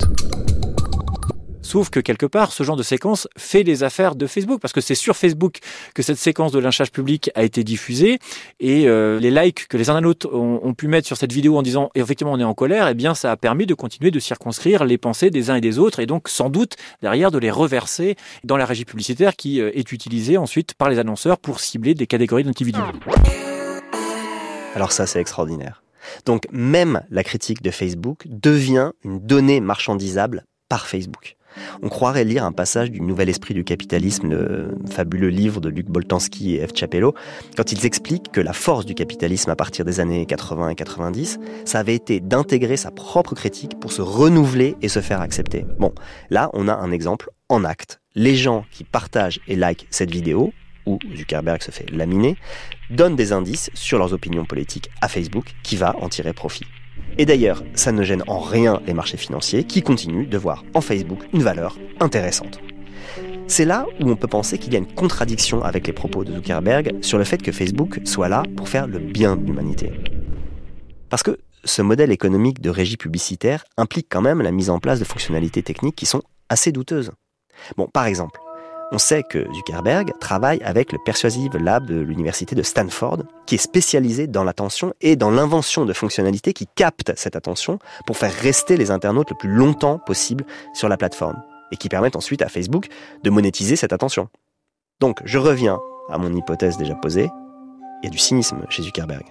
Sauf 1.61 1.89
que 1.89 1.99
quelque 1.99 2.25
part, 2.25 2.51
ce 2.51 2.63
genre 2.63 2.75
de 2.75 2.83
séquence 2.83 3.27
fait 3.37 3.63
les 3.63 3.83
affaires 3.83 4.15
de 4.15 4.25
Facebook, 4.25 4.59
parce 4.59 4.73
que 4.73 4.81
c'est 4.81 4.95
sur 4.95 5.15
Facebook 5.15 5.59
que 5.93 6.01
cette 6.01 6.17
séquence 6.17 6.51
de 6.51 6.59
lynchage 6.59 6.91
public 6.91 7.29
a 7.35 7.43
été 7.43 7.63
diffusée, 7.63 8.19
et 8.59 8.87
euh, 8.87 9.19
les 9.19 9.31
likes 9.31 9.67
que 9.67 9.77
les 9.77 9.89
internautes 9.89 10.25
ont, 10.25 10.59
ont, 10.63 10.73
pu 10.73 10.87
mettre 10.87 11.07
sur 11.07 11.17
cette 11.17 11.31
vidéo 11.31 11.57
en 11.57 11.61
disant 11.61 11.91
effectivement 11.95 12.33
on 12.33 12.39
est 12.39 12.43
en 12.43 12.53
colère, 12.53 12.87
eh 12.87 12.93
bien 12.93 13.13
ça 13.13 13.31
a 13.31 13.37
permis 13.37 13.65
de 13.65 13.73
continuer 13.73 14.11
de 14.11 14.19
circonscrire 14.19 14.85
les 14.85 14.97
pensées 14.97 15.29
des 15.29 15.49
uns 15.49 15.55
et 15.55 15.61
des 15.61 15.77
autres, 15.77 15.99
et 15.99 16.07
donc 16.07 16.29
sans 16.29 16.49
doute 16.49 16.75
derrière 17.01 17.31
de 17.31 17.37
les 17.37 17.51
reverser 17.51 18.15
dans 18.43 18.57
la 18.57 18.65
régie 18.65 18.85
publicitaire 18.85 19.35
qui 19.35 19.61
euh, 19.61 19.71
est 19.73 19.91
utilisée 19.91 20.37
ensuite 20.37 20.73
par 20.73 20.89
les 20.89 20.97
annonceurs 20.97 21.37
pour 21.37 21.59
cibler 21.59 21.93
des 21.93 22.07
catégories 22.07 22.43
d'individus. 22.43 22.79
Alors 24.75 24.91
ça 24.91 25.05
c'est 25.05 25.19
extraordinaire. 25.19 25.83
Donc 26.25 26.47
même 26.51 27.03
la 27.11 27.23
critique 27.23 27.61
de 27.61 27.71
Facebook 27.71 28.23
devient 28.25 28.91
une 29.03 29.19
donnée 29.19 29.59
marchandisable 29.59 30.45
par 30.69 30.87
Facebook. 30.87 31.35
On 31.81 31.89
croirait 31.89 32.23
lire 32.23 32.45
un 32.45 32.51
passage 32.51 32.91
du 32.91 33.01
Nouvel 33.01 33.29
Esprit 33.29 33.53
du 33.53 33.63
Capitalisme, 33.63 34.29
le 34.29 34.77
fabuleux 34.89 35.29
livre 35.29 35.61
de 35.61 35.69
Luc 35.69 35.87
Boltanski 35.87 36.55
et 36.55 36.67
F. 36.67 36.71
Chapello, 36.75 37.13
quand 37.55 37.71
ils 37.71 37.85
expliquent 37.85 38.31
que 38.31 38.41
la 38.41 38.53
force 38.53 38.85
du 38.85 38.95
capitalisme 38.95 39.49
à 39.49 39.55
partir 39.55 39.85
des 39.85 39.99
années 39.99 40.25
80 40.25 40.69
et 40.69 40.75
90, 40.75 41.39
ça 41.65 41.79
avait 41.79 41.95
été 41.95 42.19
d'intégrer 42.19 42.77
sa 42.77 42.91
propre 42.91 43.35
critique 43.35 43.79
pour 43.79 43.91
se 43.91 44.01
renouveler 44.01 44.75
et 44.81 44.87
se 44.87 45.01
faire 45.01 45.21
accepter. 45.21 45.65
Bon, 45.79 45.93
là, 46.29 46.49
on 46.53 46.67
a 46.67 46.73
un 46.73 46.91
exemple 46.91 47.29
en 47.49 47.63
acte. 47.63 47.99
Les 48.15 48.35
gens 48.35 48.65
qui 48.71 48.83
partagent 48.83 49.39
et 49.47 49.55
likent 49.55 49.87
cette 49.89 50.11
vidéo, 50.11 50.53
où 50.85 50.99
Zuckerberg 51.15 51.61
se 51.61 51.71
fait 51.71 51.89
laminer, 51.91 52.37
donnent 52.89 53.15
des 53.15 53.33
indices 53.33 53.69
sur 53.73 53.97
leurs 53.97 54.13
opinions 54.13 54.45
politiques 54.45 54.89
à 55.01 55.07
Facebook 55.07 55.53
qui 55.63 55.75
va 55.75 55.95
en 56.01 56.09
tirer 56.09 56.33
profit. 56.33 56.65
Et 57.17 57.25
d'ailleurs, 57.25 57.63
ça 57.75 57.91
ne 57.91 58.03
gêne 58.03 58.23
en 58.27 58.39
rien 58.39 58.81
les 58.87 58.93
marchés 58.93 59.17
financiers 59.17 59.63
qui 59.63 59.81
continuent 59.81 60.27
de 60.27 60.37
voir 60.37 60.63
en 60.73 60.81
Facebook 60.81 61.19
une 61.33 61.43
valeur 61.43 61.77
intéressante. 61.99 62.59
C'est 63.47 63.65
là 63.65 63.85
où 63.99 64.09
on 64.09 64.15
peut 64.15 64.27
penser 64.27 64.57
qu'il 64.57 64.71
y 64.71 64.75
a 64.75 64.79
une 64.79 64.93
contradiction 64.93 65.61
avec 65.63 65.85
les 65.85 65.93
propos 65.93 66.23
de 66.23 66.33
Zuckerberg 66.33 66.95
sur 67.01 67.17
le 67.17 67.25
fait 67.25 67.41
que 67.41 67.51
Facebook 67.51 67.99
soit 68.05 68.29
là 68.29 68.43
pour 68.55 68.69
faire 68.69 68.87
le 68.87 68.99
bien 68.99 69.35
de 69.35 69.45
l'humanité. 69.45 69.91
Parce 71.09 71.21
que 71.21 71.37
ce 71.63 71.81
modèle 71.81 72.11
économique 72.11 72.61
de 72.61 72.69
régie 72.69 72.97
publicitaire 72.97 73.65
implique 73.77 74.07
quand 74.09 74.21
même 74.21 74.41
la 74.41 74.51
mise 74.51 74.69
en 74.69 74.79
place 74.79 74.99
de 74.99 75.05
fonctionnalités 75.05 75.63
techniques 75.63 75.95
qui 75.95 76.05
sont 76.05 76.23
assez 76.49 76.71
douteuses. 76.71 77.11
Bon, 77.77 77.87
par 77.87 78.05
exemple, 78.05 78.39
on 78.91 78.97
sait 78.97 79.23
que 79.23 79.47
Zuckerberg 79.53 80.11
travaille 80.19 80.61
avec 80.63 80.91
le 80.91 80.99
Persuasive 81.03 81.55
Lab 81.57 81.85
de 81.85 81.99
l'université 81.99 82.55
de 82.55 82.61
Stanford, 82.61 83.23
qui 83.45 83.55
est 83.55 83.57
spécialisé 83.57 84.27
dans 84.27 84.43
l'attention 84.43 84.93
et 84.99 85.15
dans 85.15 85.31
l'invention 85.31 85.85
de 85.85 85.93
fonctionnalités 85.93 86.53
qui 86.53 86.67
captent 86.75 87.13
cette 87.15 87.35
attention 87.35 87.79
pour 88.05 88.17
faire 88.17 88.33
rester 88.33 88.75
les 88.75 88.91
internautes 88.91 89.31
le 89.31 89.37
plus 89.37 89.49
longtemps 89.49 89.97
possible 89.99 90.45
sur 90.73 90.89
la 90.89 90.97
plateforme, 90.97 91.41
et 91.71 91.77
qui 91.77 91.87
permettent 91.87 92.17
ensuite 92.17 92.41
à 92.41 92.49
Facebook 92.49 92.89
de 93.23 93.29
monétiser 93.29 93.77
cette 93.77 93.93
attention. 93.93 94.27
Donc 94.99 95.19
je 95.23 95.37
reviens 95.37 95.79
à 96.09 96.17
mon 96.17 96.33
hypothèse 96.33 96.77
déjà 96.77 96.95
posée, 96.95 97.29
il 98.03 98.05
y 98.05 98.07
a 98.07 98.11
du 98.11 98.17
cynisme 98.17 98.65
chez 98.69 98.83
Zuckerberg. 98.83 99.23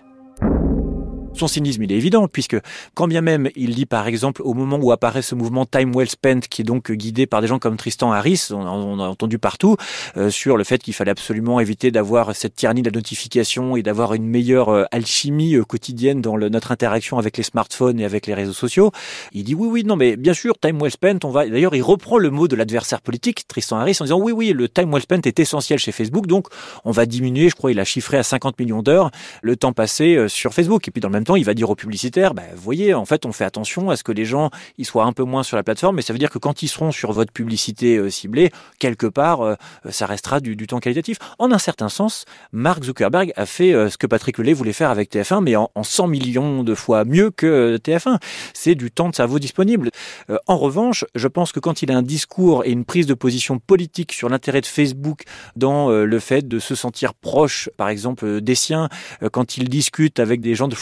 Son 1.32 1.46
cynisme, 1.46 1.82
il 1.84 1.92
est 1.92 1.96
évident, 1.96 2.26
puisque 2.28 2.56
quand 2.94 3.06
bien 3.06 3.20
même 3.20 3.48
il 3.54 3.74
dit, 3.74 3.86
par 3.86 4.06
exemple, 4.08 4.42
au 4.44 4.52
moment 4.52 4.78
où 4.80 4.92
apparaît 4.92 5.22
ce 5.22 5.34
mouvement 5.34 5.64
Time 5.64 5.92
Well 5.94 6.08
Spent, 6.08 6.40
qui 6.50 6.62
est 6.62 6.64
donc 6.64 6.90
guidé 6.90 7.26
par 7.26 7.40
des 7.40 7.46
gens 7.46 7.58
comme 7.58 7.76
Tristan 7.76 8.12
Harris, 8.12 8.48
on, 8.50 8.98
a 8.98 9.04
entendu 9.04 9.38
partout, 9.38 9.76
euh, 10.16 10.30
sur 10.30 10.56
le 10.56 10.64
fait 10.64 10.78
qu'il 10.78 10.92
fallait 10.92 11.12
absolument 11.12 11.60
éviter 11.60 11.90
d'avoir 11.90 12.34
cette 12.34 12.56
tyrannie 12.56 12.82
de 12.82 12.90
la 12.90 12.94
notification 12.96 13.76
et 13.76 13.82
d'avoir 13.82 14.14
une 14.14 14.26
meilleure 14.26 14.70
euh, 14.70 14.84
alchimie 14.90 15.54
euh, 15.54 15.64
quotidienne 15.64 16.20
dans 16.20 16.36
notre 16.36 16.72
interaction 16.72 17.18
avec 17.18 17.36
les 17.36 17.42
smartphones 17.44 18.00
et 18.00 18.04
avec 18.04 18.26
les 18.26 18.34
réseaux 18.34 18.52
sociaux. 18.52 18.90
Il 19.32 19.44
dit 19.44 19.54
oui, 19.54 19.68
oui, 19.70 19.84
non, 19.84 19.96
mais 19.96 20.16
bien 20.16 20.34
sûr, 20.34 20.58
Time 20.58 20.80
Well 20.80 20.90
Spent, 20.90 21.18
on 21.24 21.30
va... 21.30 21.48
D'ailleurs, 21.48 21.74
il 21.74 21.82
reprend 21.82 22.18
le 22.18 22.30
mot 22.30 22.48
de 22.48 22.56
l'adversaire 22.56 23.00
politique, 23.00 23.46
Tristan 23.46 23.78
Harris, 23.78 23.96
en 24.00 24.04
disant 24.04 24.20
oui, 24.20 24.32
oui, 24.32 24.52
le 24.52 24.68
Time 24.68 24.92
Well 24.92 25.02
Spent 25.02 25.20
est 25.24 25.38
essentiel 25.38 25.78
chez 25.78 25.92
Facebook, 25.92 26.26
donc 26.26 26.48
on 26.84 26.90
va 26.90 27.06
diminuer, 27.06 27.48
je 27.48 27.54
crois, 27.54 27.70
il 27.70 27.78
a 27.78 27.84
chiffré 27.84 28.18
à 28.18 28.24
50 28.24 28.58
millions 28.58 28.82
d'heures 28.82 29.10
le 29.42 29.56
temps 29.56 29.72
passé 29.72 30.26
sur 30.28 30.52
Facebook. 30.52 30.88
Et 30.88 30.90
puis 30.90 31.00
dans 31.00 31.10
temps, 31.24 31.36
il 31.36 31.44
va 31.44 31.54
dire 31.54 31.70
aux 31.70 31.74
publicitaires, 31.74 32.34
bah, 32.34 32.42
vous 32.54 32.62
voyez, 32.62 32.94
en 32.94 33.04
fait, 33.04 33.26
on 33.26 33.32
fait 33.32 33.44
attention 33.44 33.90
à 33.90 33.96
ce 33.96 34.04
que 34.04 34.12
les 34.12 34.24
gens 34.24 34.50
ils 34.78 34.84
soient 34.84 35.04
un 35.04 35.12
peu 35.12 35.24
moins 35.24 35.42
sur 35.42 35.56
la 35.56 35.62
plateforme, 35.62 35.96
mais 35.96 36.02
ça 36.02 36.12
veut 36.12 36.18
dire 36.18 36.30
que 36.30 36.38
quand 36.38 36.62
ils 36.62 36.68
seront 36.68 36.92
sur 36.92 37.12
votre 37.12 37.32
publicité 37.32 37.96
euh, 37.96 38.10
ciblée, 38.10 38.50
quelque 38.78 39.06
part, 39.06 39.42
euh, 39.42 39.54
ça 39.90 40.06
restera 40.06 40.40
du, 40.40 40.56
temps 40.66 40.80
qualitatif. 40.80 41.18
En 41.38 41.52
un 41.52 41.58
certain 41.58 41.88
sens, 41.88 42.24
Mark 42.52 42.84
Zuckerberg 42.84 43.32
a 43.36 43.46
fait 43.46 43.72
euh, 43.72 43.90
ce 43.90 43.98
que 43.98 44.06
Patrick 44.06 44.38
Lelay 44.38 44.52
voulait 44.52 44.72
faire 44.72 44.90
avec 44.90 45.10
TF1, 45.12 45.42
mais 45.42 45.56
en, 45.56 45.70
en 45.74 45.82
100 45.82 46.06
millions 46.06 46.62
de 46.62 46.74
fois 46.74 47.04
mieux 47.04 47.30
que 47.30 47.78
TF1. 47.78 48.18
C'est 48.54 48.74
du 48.74 48.90
temps 48.90 49.08
de 49.08 49.14
cerveau 49.14 49.38
disponible. 49.38 49.90
en 50.46 50.58
revanche, 50.58 51.04
je 51.14 51.28
pense 51.28 51.52
que 51.52 51.60
quand 51.60 51.82
il 51.82 51.90
a 51.90 51.96
un 51.96 52.02
discours 52.02 52.64
et 52.64 52.70
une 52.70 52.84
prise 52.84 53.06
de 53.06 53.14
position 53.14 53.58
politique 53.58 54.12
sur 54.12 54.28
l'intérêt 54.28 54.60
de 54.60 54.66
Facebook 54.66 55.22
dans 55.56 55.90
le 55.90 56.18
fait 56.18 56.46
de 56.46 56.58
se 56.58 56.74
sentir 56.74 57.14
proche, 57.14 57.70
par 57.76 57.88
exemple, 57.88 58.40
des 58.40 58.54
siens, 58.54 58.88
quand 59.32 59.56
il 59.56 59.68
discute 59.68 60.20
avec 60.20 60.40
des 60.40 60.54
gens 60.54 60.68
de 60.68 60.74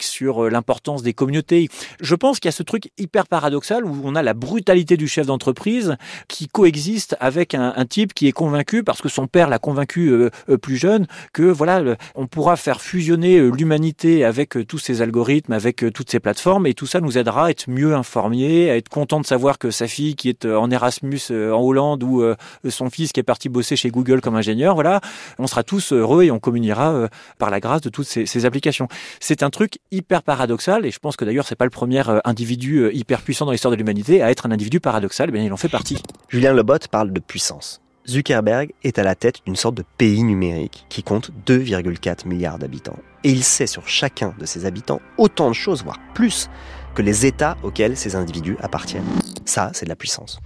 Sur 0.00 0.44
euh, 0.44 0.48
l'importance 0.48 1.02
des 1.02 1.12
communautés. 1.12 1.68
Je 2.00 2.14
pense 2.14 2.40
qu'il 2.40 2.48
y 2.48 2.50
a 2.50 2.52
ce 2.52 2.62
truc 2.62 2.90
hyper 2.96 3.26
paradoxal 3.26 3.84
où 3.84 4.00
on 4.04 4.14
a 4.14 4.22
la 4.22 4.32
brutalité 4.32 4.96
du 4.96 5.06
chef 5.06 5.26
d'entreprise 5.26 5.96
qui 6.28 6.48
coexiste 6.48 7.14
avec 7.20 7.54
un, 7.54 7.84
type 7.84 8.14
qui 8.14 8.26
est 8.26 8.32
convaincu, 8.32 8.82
parce 8.82 9.02
que 9.02 9.08
son 9.08 9.26
père 9.26 9.48
l'a 9.48 9.58
convaincu 9.58 10.08
euh, 10.08 10.30
euh, 10.48 10.56
plus 10.56 10.76
jeune, 10.76 11.06
que 11.34 11.42
voilà, 11.42 11.82
on 12.14 12.26
pourra 12.26 12.56
faire 12.56 12.80
fusionner 12.80 13.38
l'humanité 13.50 14.24
avec 14.24 14.56
tous 14.66 14.78
ces 14.78 15.02
algorithmes, 15.02 15.52
avec 15.52 15.84
toutes 15.92 16.10
ces 16.10 16.20
plateformes, 16.20 16.66
et 16.66 16.74
tout 16.74 16.86
ça 16.86 17.00
nous 17.00 17.18
aidera 17.18 17.46
à 17.46 17.50
être 17.50 17.68
mieux 17.68 17.94
informés, 17.94 18.70
à 18.70 18.76
être 18.76 18.88
content 18.88 19.20
de 19.20 19.26
savoir 19.26 19.58
que 19.58 19.70
sa 19.70 19.86
fille 19.86 20.16
qui 20.16 20.30
est 20.30 20.46
en 20.46 20.70
Erasmus 20.70 21.20
en 21.30 21.60
Hollande 21.60 22.02
ou 22.02 22.24
son 22.68 22.90
fils 22.90 23.12
qui 23.12 23.20
est 23.20 23.24
parti 23.24 23.48
bosser 23.48 23.76
chez 23.76 23.90
Google 23.90 24.20
comme 24.20 24.36
ingénieur, 24.36 24.74
voilà, 24.74 25.00
on 25.38 25.46
sera 25.46 25.62
tous 25.62 25.92
heureux 25.92 26.24
et 26.24 26.30
on 26.30 26.38
communiera 26.38 27.08
par 27.38 27.50
la 27.50 27.60
grâce 27.60 27.82
de 27.82 27.90
toutes 27.90 28.06
ces, 28.06 28.26
ces 28.26 28.46
applications. 28.46 28.88
C'est 29.20 29.42
un 29.42 29.50
truc 29.50 29.65
hyper 29.90 30.22
paradoxal, 30.22 30.86
et 30.86 30.90
je 30.90 30.98
pense 30.98 31.16
que 31.16 31.24
d'ailleurs 31.24 31.46
c'est 31.46 31.56
pas 31.56 31.64
le 31.64 31.70
premier 31.70 32.02
individu 32.24 32.90
hyper 32.92 33.22
puissant 33.22 33.46
dans 33.46 33.52
l'histoire 33.52 33.70
de 33.72 33.76
l'humanité 33.76 34.22
à 34.22 34.30
être 34.30 34.46
un 34.46 34.50
individu 34.50 34.80
paradoxal, 34.80 35.30
bien 35.30 35.42
il 35.42 35.52
en 35.52 35.56
fait 35.56 35.68
partie. 35.68 36.02
Julien 36.28 36.52
Lebot 36.52 36.78
parle 36.90 37.12
de 37.12 37.20
puissance. 37.20 37.80
Zuckerberg 38.08 38.72
est 38.84 38.98
à 38.98 39.02
la 39.02 39.14
tête 39.14 39.40
d'une 39.44 39.56
sorte 39.56 39.74
de 39.74 39.84
pays 39.98 40.22
numérique 40.22 40.86
qui 40.88 41.02
compte 41.02 41.30
2,4 41.46 42.28
milliards 42.28 42.58
d'habitants. 42.58 42.98
Et 43.24 43.30
il 43.30 43.42
sait 43.42 43.66
sur 43.66 43.88
chacun 43.88 44.34
de 44.38 44.46
ses 44.46 44.64
habitants 44.64 45.00
autant 45.18 45.48
de 45.48 45.54
choses, 45.54 45.82
voire 45.82 45.98
plus, 46.14 46.48
que 46.94 47.02
les 47.02 47.26
États 47.26 47.56
auxquels 47.62 47.96
ces 47.96 48.14
individus 48.14 48.56
appartiennent. 48.60 49.04
Ça, 49.44 49.70
c'est 49.74 49.86
de 49.86 49.90
la 49.90 49.96
puissance. 49.96 50.38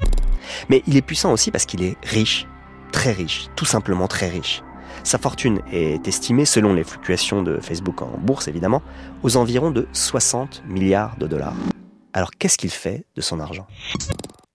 Mais 0.68 0.82
il 0.86 0.96
est 0.96 1.02
puissant 1.02 1.32
aussi 1.32 1.50
parce 1.50 1.66
qu'il 1.66 1.82
est 1.82 1.96
riche, 2.02 2.46
très 2.92 3.12
riche, 3.12 3.48
tout 3.56 3.66
simplement 3.66 4.08
très 4.08 4.28
riche. 4.28 4.62
Sa 5.04 5.18
fortune 5.18 5.60
est 5.72 6.06
estimée, 6.06 6.44
selon 6.44 6.74
les 6.74 6.84
fluctuations 6.84 7.42
de 7.42 7.58
Facebook 7.58 8.02
en 8.02 8.10
bourse 8.18 8.48
évidemment, 8.48 8.82
aux 9.22 9.36
environs 9.36 9.70
de 9.70 9.88
60 9.92 10.62
milliards 10.66 11.16
de 11.16 11.26
dollars. 11.26 11.54
Alors 12.12 12.30
qu'est-ce 12.32 12.58
qu'il 12.58 12.70
fait 12.70 13.04
de 13.14 13.20
son 13.20 13.40
argent? 13.40 13.66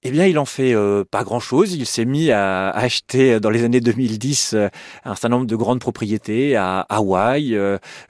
Eh 0.07 0.11
bien, 0.11 0.27
il 0.27 0.37
en 0.37 0.45
fait 0.45 0.75
euh, 0.75 1.03
pas 1.03 1.23
grand-chose. 1.23 1.73
Il 1.73 1.87
s'est 1.87 2.05
mis 2.05 2.29
à 2.29 2.69
acheter 2.69 3.33
euh, 3.33 3.39
dans 3.39 3.49
les 3.49 3.63
années 3.63 3.79
2010 3.79 4.51
euh, 4.53 4.69
un 5.03 5.15
certain 5.15 5.29
nombre 5.29 5.47
de 5.47 5.55
grandes 5.55 5.79
propriétés 5.79 6.55
à 6.55 6.81
Hawaï. 6.89 7.57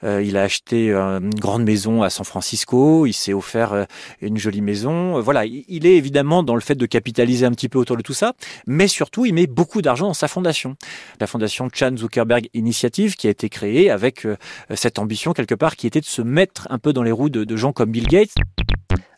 il 0.02 0.36
a 0.36 0.42
acheté 0.42 0.92
une 0.92 1.34
grande 1.34 1.64
maison 1.64 2.02
à 2.02 2.10
San 2.10 2.26
Francisco. 2.26 3.06
Il 3.06 3.14
s'est 3.14 3.32
offert 3.32 3.86
une 4.20 4.36
jolie 4.36 4.60
maison. 4.60 5.20
Voilà, 5.20 5.46
il 5.46 5.86
est 5.86 5.96
évidemment 5.96 6.42
dans 6.42 6.54
le 6.54 6.60
fait 6.60 6.74
de 6.74 6.84
capitaliser 6.84 7.46
un 7.46 7.52
petit 7.52 7.70
peu 7.70 7.78
autour 7.78 7.96
de 7.96 8.02
tout 8.02 8.12
ça, 8.12 8.34
mais 8.66 8.88
surtout, 8.88 9.24
il 9.24 9.32
met 9.32 9.46
beaucoup 9.46 9.80
d'argent 9.80 10.08
dans 10.08 10.14
sa 10.14 10.28
fondation, 10.28 10.76
la 11.18 11.26
fondation 11.26 11.70
Chan 11.72 11.96
Zuckerberg 11.96 12.50
Initiative, 12.52 13.16
qui 13.16 13.26
a 13.26 13.30
été 13.30 13.48
créée 13.48 13.90
avec 13.90 14.26
cette 14.74 14.98
ambition 14.98 15.32
quelque 15.32 15.54
part, 15.54 15.76
qui 15.76 15.86
était 15.86 16.00
de 16.00 16.04
se 16.04 16.20
mettre 16.20 16.66
un 16.68 16.78
peu 16.78 16.92
dans 16.92 17.02
les 17.02 17.12
roues 17.12 17.30
de, 17.30 17.44
de 17.44 17.56
gens 17.56 17.72
comme 17.72 17.90
Bill 17.90 18.06
Gates. 18.06 18.34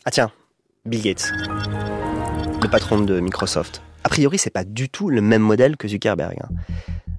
Ah 0.05 0.11
tiens, 0.11 0.31
Bill 0.85 1.01
Gates 1.01 1.33
patron 2.69 3.01
de 3.01 3.19
Microsoft. 3.19 3.81
A 4.03 4.09
priori, 4.09 4.37
c'est 4.37 4.49
pas 4.49 4.63
du 4.63 4.89
tout 4.89 5.09
le 5.09 5.21
même 5.21 5.41
modèle 5.41 5.75
que 5.75 5.87
Zuckerberg. 5.87 6.37
Hein. 6.41 6.49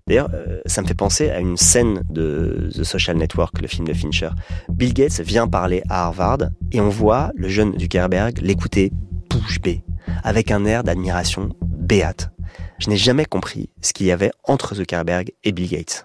D'ailleurs, 0.07 0.30
euh, 0.35 0.61
ça 0.66 0.83
me 0.83 0.87
fait 0.87 0.95
penser 0.95 1.30
à 1.30 1.40
une 1.40 1.57
scène 1.57 2.02
de 2.09 2.71
The 2.75 2.85
Social 2.85 3.16
Network, 3.16 3.61
le 3.61 3.69
film 3.69 3.87
de 3.87 3.92
Fincher. 3.92 4.30
Bill 4.69 4.95
Gates 4.95 5.21
vient 5.21 5.47
parler 5.47 5.83
à 5.88 6.07
Harvard 6.07 6.38
et 6.73 6.80
on 6.80 6.88
voit 6.88 7.30
le 7.35 7.49
jeune 7.49 7.78
Zuckerberg 7.78 8.38
l'écouter 8.40 8.92
bouche 9.28 9.61
bée, 9.61 9.83
avec 10.25 10.50
un 10.50 10.64
air 10.64 10.85
d'admiration 10.85 11.50
béate. 11.62 12.30
Je 12.78 12.88
n'ai 12.88 12.97
jamais 12.97 13.25
compris 13.25 13.71
ce 13.83 13.92
qu'il 13.92 14.07
y 14.07 14.12
avait 14.12 14.30
entre 14.45 14.75
Zuckerberg 14.75 15.33
et 15.45 15.52
Bill 15.52 15.69
Gates. 15.69 16.04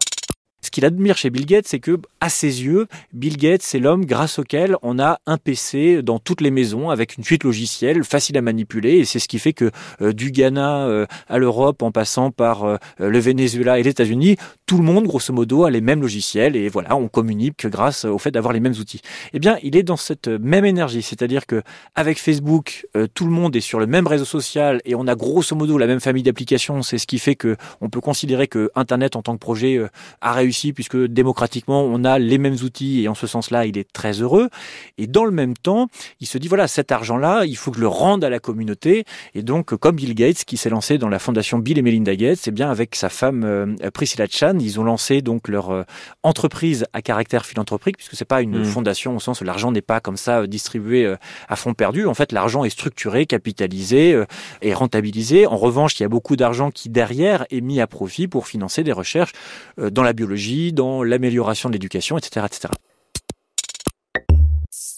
Ce 0.65 0.71
qu'il 0.71 0.83
admire 0.83 1.15
chez 1.15 1.29
Bill 1.29 1.45
Gates, 1.45 1.67
c'est 1.67 1.79
que, 1.79 1.99
à 2.21 2.29
ses 2.29 2.63
yeux, 2.63 2.87
Bill 3.13 3.37
Gates, 3.37 3.61
c'est 3.61 3.77
l'homme 3.77 4.03
grâce 4.03 4.39
auquel 4.39 4.77
on 4.81 4.97
a 4.97 5.19
un 5.27 5.37
PC 5.37 6.01
dans 6.01 6.17
toutes 6.17 6.41
les 6.41 6.49
maisons 6.49 6.89
avec 6.89 7.17
une 7.17 7.23
suite 7.23 7.43
logicielle 7.43 8.03
facile 8.03 8.35
à 8.35 8.41
manipuler. 8.41 8.93
Et 8.93 9.05
c'est 9.05 9.19
ce 9.19 9.27
qui 9.27 9.37
fait 9.37 9.53
que 9.53 9.69
euh, 10.01 10.11
du 10.11 10.31
Ghana 10.31 10.87
euh, 10.87 11.05
à 11.29 11.37
l'Europe, 11.37 11.83
en 11.83 11.91
passant 11.91 12.31
par 12.31 12.63
euh, 12.63 12.77
le 12.97 13.19
Venezuela 13.19 13.77
et 13.77 13.83
les 13.83 13.91
États-Unis, 13.91 14.37
tout 14.65 14.77
le 14.77 14.83
monde, 14.83 15.05
grosso 15.05 15.31
modo, 15.31 15.65
a 15.65 15.69
les 15.69 15.81
mêmes 15.81 16.01
logiciels. 16.01 16.55
Et 16.55 16.67
voilà, 16.67 16.95
on 16.95 17.09
communique 17.09 17.67
grâce 17.67 18.03
au 18.03 18.17
fait 18.17 18.31
d'avoir 18.31 18.51
les 18.51 18.59
mêmes 18.59 18.73
outils. 18.73 19.01
Eh 19.33 19.39
bien, 19.39 19.59
il 19.61 19.77
est 19.77 19.83
dans 19.83 19.97
cette 19.97 20.29
même 20.29 20.65
énergie. 20.65 21.03
C'est-à-dire 21.03 21.45
que 21.45 21.61
avec 21.93 22.17
Facebook, 22.17 22.87
tout 23.13 23.25
le 23.25 23.31
monde 23.31 23.55
est 23.55 23.61
sur 23.61 23.79
le 23.79 23.85
même 23.85 24.07
réseau 24.07 24.25
social 24.25 24.81
et 24.83 24.95
on 24.95 25.05
a 25.05 25.13
grosso 25.13 25.55
modo 25.55 25.77
la 25.77 25.85
même 25.85 25.99
famille 25.99 26.23
d'applications. 26.23 26.81
C'est 26.81 26.97
ce 26.97 27.05
qui 27.05 27.19
fait 27.19 27.35
que 27.35 27.55
on 27.81 27.89
peut 27.89 28.01
considérer 28.01 28.47
que 28.47 28.71
Internet 28.73 29.15
en 29.15 29.21
tant 29.21 29.33
que 29.33 29.39
projet 29.39 29.79
a 30.21 30.33
réussi 30.33 30.54
puisque 30.73 30.97
démocratiquement, 30.97 31.83
on 31.83 32.03
a 32.03 32.19
les 32.19 32.37
mêmes 32.37 32.57
outils 32.63 33.03
et 33.03 33.07
en 33.07 33.15
ce 33.15 33.27
sens-là, 33.27 33.65
il 33.65 33.77
est 33.77 33.91
très 33.91 34.21
heureux. 34.21 34.49
Et 34.97 35.07
dans 35.07 35.25
le 35.25 35.31
même 35.31 35.55
temps, 35.55 35.87
il 36.19 36.27
se 36.27 36.37
dit, 36.37 36.47
voilà, 36.47 36.67
cet 36.67 36.91
argent-là, 36.91 37.45
il 37.45 37.55
faut 37.55 37.71
que 37.71 37.77
je 37.77 37.81
le 37.81 37.87
rende 37.87 38.23
à 38.23 38.29
la 38.29 38.39
communauté. 38.39 39.05
Et 39.33 39.43
donc, 39.43 39.75
comme 39.75 39.95
Bill 39.95 40.15
Gates, 40.15 40.45
qui 40.45 40.57
s'est 40.57 40.69
lancé 40.69 40.97
dans 40.97 41.09
la 41.09 41.19
fondation 41.19 41.59
Bill 41.59 41.77
et 41.77 41.81
Melinda 41.81 42.15
Gates, 42.15 42.39
c'est 42.41 42.49
eh 42.49 42.53
bien 42.53 42.69
avec 42.69 42.95
sa 42.95 43.09
femme 43.09 43.43
euh, 43.43 43.75
Priscilla 43.93 44.25
Chan, 44.29 44.57
ils 44.59 44.79
ont 44.79 44.83
lancé 44.83 45.21
donc 45.21 45.47
leur 45.47 45.71
euh, 45.71 45.83
entreprise 46.23 46.85
à 46.93 47.01
caractère 47.01 47.45
philanthropique, 47.45 47.97
puisque 47.97 48.15
c'est 48.15 48.25
pas 48.25 48.41
une 48.41 48.59
mmh. 48.59 48.65
fondation 48.65 49.15
au 49.15 49.19
sens 49.19 49.41
où 49.41 49.43
l'argent 49.43 49.71
n'est 49.71 49.81
pas 49.81 49.99
comme 49.99 50.17
ça 50.17 50.41
euh, 50.41 50.47
distribué 50.47 51.15
à 51.49 51.55
fond 51.55 51.73
perdu. 51.73 52.05
En 52.05 52.13
fait, 52.13 52.31
l'argent 52.31 52.63
est 52.63 52.69
structuré, 52.69 53.25
capitalisé 53.25 54.23
et 54.61 54.73
rentabilisé. 54.73 55.47
En 55.47 55.57
revanche, 55.57 55.99
il 55.99 56.03
y 56.03 56.05
a 56.05 56.09
beaucoup 56.09 56.35
d'argent 56.35 56.71
qui 56.71 56.89
derrière 56.89 57.45
est 57.49 57.61
mis 57.61 57.81
à 57.81 57.87
profit 57.87 58.27
pour 58.27 58.47
financer 58.47 58.83
des 58.83 58.91
recherches 58.91 59.33
dans 59.77 60.03
la 60.03 60.13
biologie 60.13 60.44
dans 60.73 61.03
l'amélioration 61.03 61.69
de 61.69 61.73
l'éducation, 61.73 62.17
etc., 62.17 62.45
etc. 62.45 62.73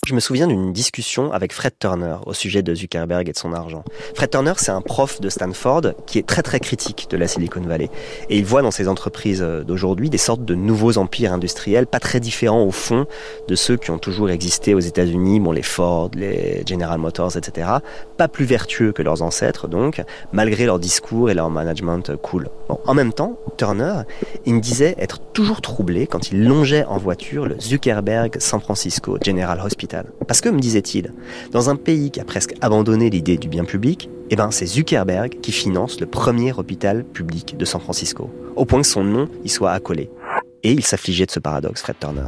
Je 0.08 0.16
me 0.16 0.22
souviens 0.22 0.48
d'une 0.48 0.72
discussion 0.72 1.34
avec 1.34 1.52
Fred 1.52 1.74
Turner 1.78 2.16
au 2.26 2.34
sujet 2.34 2.64
de 2.64 2.74
Zuckerberg 2.74 3.28
et 3.28 3.34
de 3.34 3.38
son 3.38 3.52
argent. 3.52 3.84
Fred 4.16 4.30
Turner, 4.30 4.54
c'est 4.56 4.72
un 4.72 4.80
prof 4.80 5.20
de 5.20 5.28
Stanford 5.28 5.82
qui 6.06 6.18
est 6.18 6.26
très 6.26 6.44
très 6.44 6.62
critique 6.62 7.08
de 7.10 7.18
la 7.18 7.28
Silicon 7.28 7.60
Valley. 7.60 7.90
Et 8.30 8.38
il 8.38 8.46
voit 8.46 8.62
dans 8.62 8.72
ces 8.72 8.88
entreprises 8.88 9.42
euh, 9.42 9.66
d'aujourd'hui 9.66 10.10
des 10.10 10.18
sortes 10.18 10.46
de 10.46 10.56
nouveaux 10.56 10.98
empires 10.98 11.34
industriels, 11.34 11.88
pas 11.88 12.00
très 12.00 12.22
différents 12.22 12.64
au 12.64 12.72
fond 12.72 13.06
de 13.50 13.56
ceux 13.56 13.76
qui 13.76 13.92
ont 13.92 13.98
toujours 13.98 14.30
existé 14.30 14.74
aux 14.74 14.80
États-Unis, 14.80 15.42
bon 15.42 15.52
les 15.52 15.62
Ford, 15.62 16.10
les 16.16 16.64
General 16.66 16.98
Motors, 16.98 17.36
etc. 17.36 17.68
Pas 18.16 18.30
plus 18.30 18.46
vertueux 18.46 18.94
que 18.94 19.02
leurs 19.02 19.24
ancêtres 19.24 19.68
donc, 19.68 20.02
malgré 20.32 20.66
leur 20.66 20.80
discours 20.80 21.30
et 21.30 21.34
leur 21.34 21.50
management 21.50 22.16
cool. 22.22 22.48
En 22.70 22.94
même 22.94 23.12
temps, 23.12 23.38
Turner, 23.58 24.04
il 24.46 24.54
me 24.54 24.62
disait 24.62 24.96
être 25.00 25.20
toujours 25.34 25.60
troublé 25.60 26.08
quand 26.08 26.32
il 26.32 26.46
longeait 26.46 26.86
en 26.86 26.98
voiture 26.98 27.46
le 27.46 27.60
Zuckerberg 27.60 28.38
San 28.40 28.62
Francisco 28.62 29.18
General 29.22 29.60
Hospital 29.60 29.97
parce 30.28 30.42
que, 30.42 30.50
me 30.50 30.60
disait-il, 30.60 31.14
dans 31.52 31.70
un 31.70 31.76
pays 31.76 32.12
qui 32.12 32.20
a 32.20 32.26
presque 32.26 32.56
abandonné 32.62 33.10
l'idée 33.10 33.38
du 33.38 33.48
bien 33.48 33.66
public, 33.66 34.10
eh 34.30 34.36
ben, 34.36 34.52
c'est 34.52 34.66
Zuckerberg 34.66 35.40
qui 35.42 35.52
finance 35.52 36.00
le 36.00 36.06
premier 36.06 36.52
hôpital 36.54 37.04
public 37.04 37.56
de 37.58 37.66
San 37.66 37.80
Francisco, 37.80 38.30
au 38.56 38.66
point 38.66 38.82
que 38.82 38.88
son 38.88 39.04
nom 39.04 39.30
y 39.44 39.50
soit 39.50 39.72
accolé. 39.72 40.10
Et 40.64 40.72
il 40.72 40.84
s'affligeait 40.84 41.26
de 41.26 41.32
ce 41.32 41.40
paradoxe, 41.40 41.82
Fred 41.82 41.98
Turner. 42.00 42.28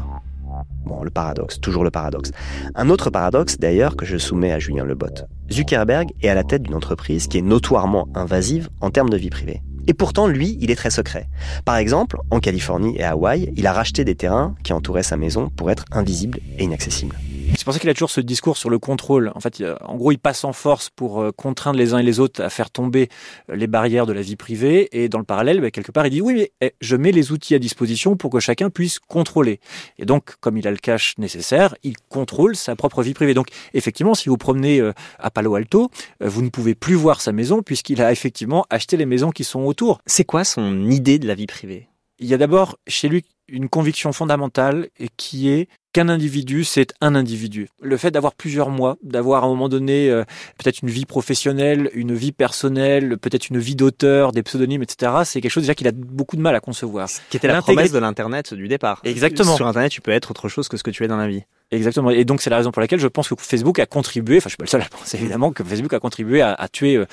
Bon, 0.85 1.03
le 1.03 1.09
paradoxe, 1.09 1.59
toujours 1.59 1.83
le 1.83 1.91
paradoxe. 1.91 2.31
Un 2.75 2.89
autre 2.89 3.09
paradoxe, 3.09 3.57
d'ailleurs, 3.57 3.95
que 3.95 4.05
je 4.05 4.17
soumets 4.17 4.51
à 4.51 4.59
Julien 4.59 4.85
Lebot. 4.85 5.25
Zuckerberg 5.51 6.09
est 6.21 6.29
à 6.29 6.35
la 6.35 6.43
tête 6.43 6.63
d'une 6.63 6.75
entreprise 6.75 7.27
qui 7.27 7.37
est 7.37 7.41
notoirement 7.41 8.07
invasive 8.15 8.69
en 8.81 8.89
termes 8.89 9.09
de 9.09 9.17
vie 9.17 9.29
privée. 9.29 9.61
Et 9.87 9.93
pourtant, 9.93 10.27
lui, 10.27 10.57
il 10.61 10.71
est 10.71 10.75
très 10.75 10.91
secret. 10.91 11.27
Par 11.65 11.77
exemple, 11.77 12.17
en 12.29 12.39
Californie 12.39 12.95
et 12.97 13.03
à 13.03 13.11
Hawaï, 13.11 13.51
il 13.55 13.65
a 13.65 13.73
racheté 13.73 14.05
des 14.05 14.15
terrains 14.15 14.55
qui 14.63 14.71
entouraient 14.73 15.03
sa 15.03 15.17
maison 15.17 15.49
pour 15.49 15.71
être 15.71 15.85
invisibles 15.91 16.39
et 16.57 16.63
inaccessibles. 16.63 17.15
C'est 17.55 17.63
pour 17.63 17.73
ça 17.73 17.79
qu'il 17.79 17.89
a 17.89 17.93
toujours 17.93 18.09
ce 18.09 18.21
discours 18.21 18.57
sur 18.57 18.69
le 18.69 18.79
contrôle. 18.79 19.31
En 19.35 19.39
fait, 19.39 19.63
en 19.81 19.95
gros, 19.95 20.11
il 20.11 20.17
passe 20.17 20.43
en 20.43 20.53
force 20.53 20.89
pour 20.89 21.21
euh, 21.21 21.31
contraindre 21.31 21.77
les 21.77 21.93
uns 21.93 21.97
et 21.97 22.03
les 22.03 22.19
autres 22.19 22.41
à 22.43 22.49
faire 22.49 22.69
tomber 22.69 23.09
euh, 23.49 23.55
les 23.55 23.67
barrières 23.67 24.05
de 24.05 24.13
la 24.13 24.21
vie 24.21 24.35
privée. 24.35 24.87
Et 24.91 25.09
dans 25.09 25.17
le 25.17 25.25
parallèle, 25.25 25.59
bah, 25.59 25.71
quelque 25.71 25.91
part, 25.91 26.05
il 26.05 26.11
dit 26.11 26.21
oui, 26.21 26.33
mais 26.35 26.51
eh, 26.61 26.73
je 26.79 26.95
mets 26.95 27.11
les 27.11 27.31
outils 27.31 27.55
à 27.55 27.59
disposition 27.59 28.15
pour 28.15 28.31
que 28.31 28.39
chacun 28.39 28.69
puisse 28.69 28.99
contrôler. 28.99 29.59
Et 29.97 30.05
donc, 30.05 30.35
comme 30.39 30.57
il 30.57 30.67
a 30.67 30.71
le 30.71 30.77
cash 30.77 31.17
nécessaire, 31.17 31.75
il 31.83 31.95
contrôle 32.09 32.55
sa 32.55 32.75
propre 32.75 33.01
vie 33.03 33.13
privée. 33.13 33.33
Donc, 33.33 33.47
effectivement, 33.73 34.15
si 34.15 34.29
vous 34.29 34.37
promenez 34.37 34.79
euh, 34.79 34.93
à 35.17 35.31
Palo 35.31 35.55
Alto, 35.55 35.89
vous 36.21 36.41
ne 36.41 36.49
pouvez 36.49 36.75
plus 36.75 36.95
voir 36.95 37.19
sa 37.19 37.31
maison 37.31 37.61
puisqu'il 37.61 38.01
a 38.01 38.11
effectivement 38.19 38.65
acheté 38.69 38.95
les 38.95 39.05
maisons 39.05 39.31
qui 39.31 39.43
sont 39.43 39.61
autour. 39.61 39.99
C'est 40.05 40.25
quoi 40.25 40.43
son 40.43 40.89
idée 40.89 41.19
de 41.19 41.27
la 41.27 41.35
vie 41.35 41.47
privée? 41.47 41.87
Il 42.19 42.27
y 42.27 42.33
a 42.33 42.37
d'abord 42.37 42.77
chez 42.87 43.07
lui 43.07 43.25
une 43.47 43.69
conviction 43.69 44.11
fondamentale 44.11 44.89
qui 45.17 45.49
est 45.49 45.67
qu'un 45.93 46.09
individu, 46.09 46.63
c'est 46.63 46.93
un 47.01 47.15
individu. 47.15 47.69
Le 47.81 47.97
fait 47.97 48.11
d'avoir 48.11 48.33
plusieurs 48.33 48.69
mois, 48.69 48.97
d'avoir 49.03 49.43
à 49.43 49.47
un 49.47 49.49
moment 49.49 49.69
donné 49.69 50.09
euh, 50.09 50.23
peut-être 50.57 50.81
une 50.81 50.89
vie 50.89 51.05
professionnelle, 51.05 51.89
une 51.93 52.13
vie 52.13 52.31
personnelle, 52.31 53.17
peut-être 53.17 53.49
une 53.49 53.59
vie 53.59 53.75
d'auteur, 53.75 54.31
des 54.31 54.43
pseudonymes, 54.43 54.83
etc., 54.83 55.11
c'est 55.25 55.41
quelque 55.41 55.51
chose 55.51 55.63
déjà 55.63 55.75
qu'il 55.75 55.87
a 55.87 55.91
beaucoup 55.91 56.35
de 56.35 56.41
mal 56.41 56.55
à 56.55 56.59
concevoir. 56.59 57.09
qui 57.29 57.37
était 57.37 57.47
la 57.47 57.61
promesse 57.61 57.91
de 57.91 57.99
l'Internet 57.99 58.53
du 58.53 58.67
départ. 58.67 59.01
Exactement. 59.03 59.55
Sur 59.55 59.67
Internet, 59.67 59.91
tu 59.91 60.01
peux 60.01 60.11
être 60.11 60.31
autre 60.31 60.49
chose 60.49 60.67
que 60.67 60.77
ce 60.77 60.83
que 60.83 60.91
tu 60.91 61.03
es 61.03 61.07
dans 61.07 61.17
la 61.17 61.27
vie. 61.27 61.43
Exactement. 61.71 62.09
Et 62.09 62.25
donc 62.25 62.41
c'est 62.41 62.49
la 62.49 62.57
raison 62.57 62.71
pour 62.71 62.81
laquelle 62.81 62.99
je 62.99 63.07
pense 63.07 63.29
que 63.29 63.35
Facebook 63.37 63.77
a 63.77 63.85
contribué, 63.85 64.37
enfin 64.37 64.45
je 64.45 64.49
suis 64.49 64.57
pas 64.57 64.63
le 64.63 64.69
seul 64.69 64.81
à 64.81 64.85
penser 64.85 65.17
évidemment 65.17 65.51
que 65.51 65.63
Facebook 65.63 65.93
a 65.93 65.99
contribué 65.99 66.41
à, 66.41 66.67
tuer 66.67 66.97
euh, 66.97 67.05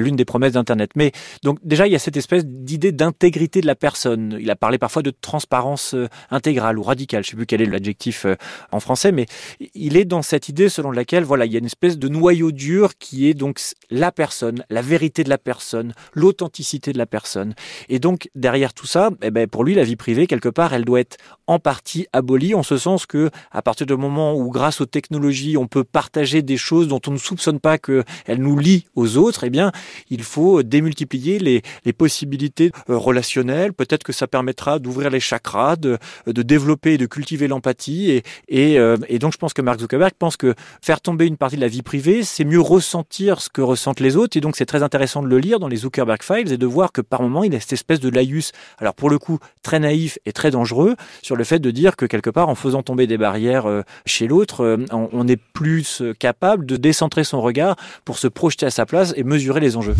l'une 0.00 0.16
des 0.16 0.24
promesses 0.24 0.52
d'Internet. 0.52 0.90
Mais 0.96 1.12
donc 1.44 1.58
déjà 1.62 1.86
il 1.86 1.92
y 1.92 1.96
a 1.96 2.00
cette 2.00 2.16
espèce 2.16 2.44
d'idée 2.44 2.90
d'intégrité 2.90 3.60
de 3.60 3.68
la 3.68 3.76
personne. 3.76 4.36
Il 4.40 4.50
a 4.50 4.56
parlé 4.56 4.78
parfois 4.78 5.02
de 5.02 5.12
transparence 5.12 5.94
euh, 5.94 6.08
intégrale 6.30 6.78
ou 6.78 6.82
radicale. 6.82 7.22
Je 7.24 7.30
sais 7.30 7.36
plus 7.36 7.46
quel 7.46 7.62
est 7.62 7.66
l'adjectif 7.66 8.19
euh, 8.26 8.36
en 8.72 8.80
français, 8.80 9.12
mais 9.12 9.26
il 9.74 9.96
est 9.96 10.04
dans 10.04 10.22
cette 10.22 10.48
idée 10.48 10.68
selon 10.68 10.90
laquelle 10.90 11.24
voilà 11.24 11.46
il 11.46 11.52
y 11.52 11.56
a 11.56 11.58
une 11.58 11.66
espèce 11.66 11.98
de 11.98 12.08
noyau 12.08 12.52
dur 12.52 12.96
qui 12.98 13.28
est 13.28 13.34
donc 13.34 13.60
la 13.90 14.12
personne, 14.12 14.64
la 14.70 14.82
vérité 14.82 15.24
de 15.24 15.28
la 15.28 15.38
personne, 15.38 15.94
l'authenticité 16.14 16.92
de 16.92 16.98
la 16.98 17.06
personne. 17.06 17.54
Et 17.88 17.98
donc 17.98 18.28
derrière 18.34 18.74
tout 18.74 18.86
ça, 18.86 19.10
eh 19.22 19.30
ben, 19.30 19.46
pour 19.46 19.64
lui 19.64 19.74
la 19.74 19.84
vie 19.84 19.96
privée 19.96 20.26
quelque 20.26 20.48
part 20.48 20.72
elle 20.74 20.84
doit 20.84 21.00
être 21.00 21.16
en 21.46 21.58
partie 21.58 22.06
abolie 22.12 22.54
en 22.54 22.62
ce 22.62 22.76
sens 22.76 23.06
que 23.06 23.30
à 23.50 23.62
partir 23.62 23.86
de 23.86 23.94
moment 23.94 24.34
où, 24.34 24.50
grâce 24.50 24.80
aux 24.80 24.86
technologies, 24.86 25.56
on 25.56 25.66
peut 25.66 25.84
partager 25.84 26.42
des 26.42 26.56
choses 26.56 26.88
dont 26.88 27.00
on 27.06 27.12
ne 27.12 27.18
soupçonne 27.18 27.60
pas 27.60 27.78
qu'elles 27.78 28.04
nous 28.38 28.58
lient 28.58 28.84
aux 28.94 29.16
autres, 29.16 29.44
eh 29.44 29.50
bien, 29.50 29.72
il 30.08 30.22
faut 30.22 30.62
démultiplier 30.62 31.38
les, 31.38 31.62
possibilités 31.92 32.70
euh, 32.88 32.96
relationnelles. 32.96 33.72
Peut-être 33.72 34.04
que 34.04 34.12
ça 34.12 34.26
permettra 34.26 34.78
d'ouvrir 34.78 35.10
les 35.10 35.20
chakras, 35.20 35.76
de 35.76 35.98
développer 36.26 36.94
et 36.94 36.98
de 36.98 37.06
cultiver 37.06 37.48
l'empathie 37.48 38.09
Euh, 38.52 38.96
et, 39.08 39.18
donc 39.18 39.32
je 39.32 39.38
pense 39.38 39.52
que 39.52 39.62
Mark 39.62 39.80
Zuckerberg 39.80 40.12
pense 40.18 40.36
que 40.36 40.54
faire 40.82 41.00
tomber 41.00 41.26
une 41.26 41.36
partie 41.36 41.56
de 41.56 41.60
la 41.60 41.68
vie 41.68 41.82
privée, 41.82 42.22
c'est 42.22 42.44
mieux 42.44 42.60
ressentir 42.60 43.40
ce 43.40 43.48
que 43.48 43.60
ressentent 43.60 44.00
les 44.00 44.16
autres. 44.16 44.36
Et 44.36 44.40
donc 44.40 44.56
c'est 44.56 44.66
très 44.66 44.82
intéressant 44.82 45.22
de 45.22 45.28
le 45.28 45.38
lire 45.38 45.58
dans 45.58 45.68
les 45.68 45.76
Zuckerberg 45.76 46.22
Files 46.22 46.52
et 46.52 46.58
de 46.58 46.66
voir 46.66 46.92
que 46.92 47.00
par 47.00 47.22
moment 47.22 47.44
il 47.44 47.54
a 47.54 47.60
cette 47.60 47.72
espèce 47.72 48.00
de 48.00 48.08
laïus, 48.08 48.52
alors 48.78 48.94
pour 48.94 49.10
le 49.10 49.18
coup 49.18 49.38
très 49.62 49.78
naïf 49.78 50.18
et 50.26 50.32
très 50.32 50.50
dangereux, 50.50 50.96
sur 51.22 51.36
le 51.36 51.44
fait 51.44 51.58
de 51.58 51.70
dire 51.70 51.96
que 51.96 52.06
quelque 52.06 52.30
part 52.30 52.48
en 52.48 52.54
faisant 52.54 52.82
tomber 52.82 53.06
des 53.06 53.18
barrières 53.18 53.66
euh, 53.66 53.82
chez 54.06 54.26
l'autre, 54.26 54.64
euh, 54.64 54.84
on 54.90 55.28
est 55.28 55.40
plus 55.52 56.02
capable 56.18 56.66
de 56.66 56.76
décentrer 56.76 57.24
son 57.24 57.40
regard 57.40 57.76
pour 58.04 58.18
se 58.18 58.28
projeter 58.28 58.66
à 58.66 58.70
sa 58.70 58.86
place 58.86 59.12
et 59.16 59.24
mesurer 59.24 59.60
les 59.60 59.76
enjeux. 59.76 59.94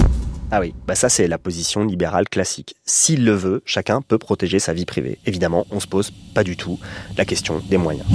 Ah 0.52 0.58
oui, 0.58 0.74
bah 0.84 0.96
ça 0.96 1.08
c'est 1.08 1.28
la 1.28 1.38
position 1.38 1.84
libérale 1.84 2.28
classique. 2.28 2.74
S'il 2.84 3.24
le 3.24 3.34
veut, 3.34 3.62
chacun 3.64 4.02
peut 4.02 4.18
protéger 4.18 4.58
sa 4.58 4.72
vie 4.72 4.84
privée. 4.84 5.20
Évidemment, 5.24 5.64
on 5.70 5.78
se 5.78 5.86
pose 5.86 6.10
pas 6.34 6.42
du 6.42 6.56
tout 6.56 6.80
la 7.16 7.24
question 7.24 7.62
des 7.70 7.76
moyens. 7.76 8.06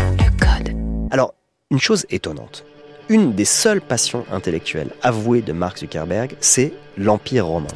Le 0.00 0.30
code. 0.38 0.76
Alors, 1.10 1.34
une 1.72 1.80
chose 1.80 2.06
étonnante. 2.08 2.64
Une 3.08 3.32
des 3.32 3.44
seules 3.44 3.80
passions 3.80 4.24
intellectuelles 4.30 4.92
avouées 5.02 5.42
de 5.42 5.52
Mark 5.52 5.78
Zuckerberg, 5.78 6.36
c'est 6.38 6.72
l'Empire 6.96 7.46
romain. 7.46 7.66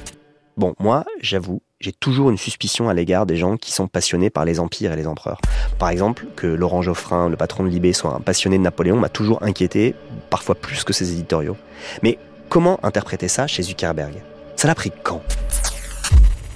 Bon, 0.57 0.75
moi, 0.79 1.05
j'avoue, 1.21 1.63
j'ai 1.81 1.93
toujours 1.93 2.31
une 2.31 2.39
suspicion 2.39 2.89
à 2.89 2.95
l'égard 2.95 3.27
des 3.27 3.37
gens 3.37 3.57
qui 3.57 3.73
sont 3.73 3.89
passionnés 3.89 4.31
par 4.31 4.45
les 4.45 4.61
empires 4.61 4.93
et 4.93 4.97
les 4.97 5.09
empereurs. 5.09 5.41
Par 5.81 5.89
exemple, 5.89 6.27
que 6.37 6.47
Laurent 6.47 6.83
Geoffrin, 6.83 7.29
le 7.29 7.37
patron 7.37 7.65
de 7.65 7.71
Libé, 7.71 7.93
soit 7.93 8.15
un 8.15 8.21
passionné 8.21 8.57
de 8.57 8.63
Napoléon 8.63 8.97
m'a 8.97 9.09
toujours 9.09 9.43
inquiété, 9.43 9.97
parfois 10.29 10.55
plus 10.55 10.85
que 10.85 10.93
ses 10.93 11.11
éditoriaux. 11.11 11.57
Mais 12.05 12.19
Comment 12.51 12.81
interpréter 12.85 13.29
ça 13.29 13.47
chez 13.47 13.63
Zuckerberg? 13.63 14.25
Ça 14.57 14.67
l'a 14.67 14.75
pris 14.75 14.91
quand? 15.05 15.23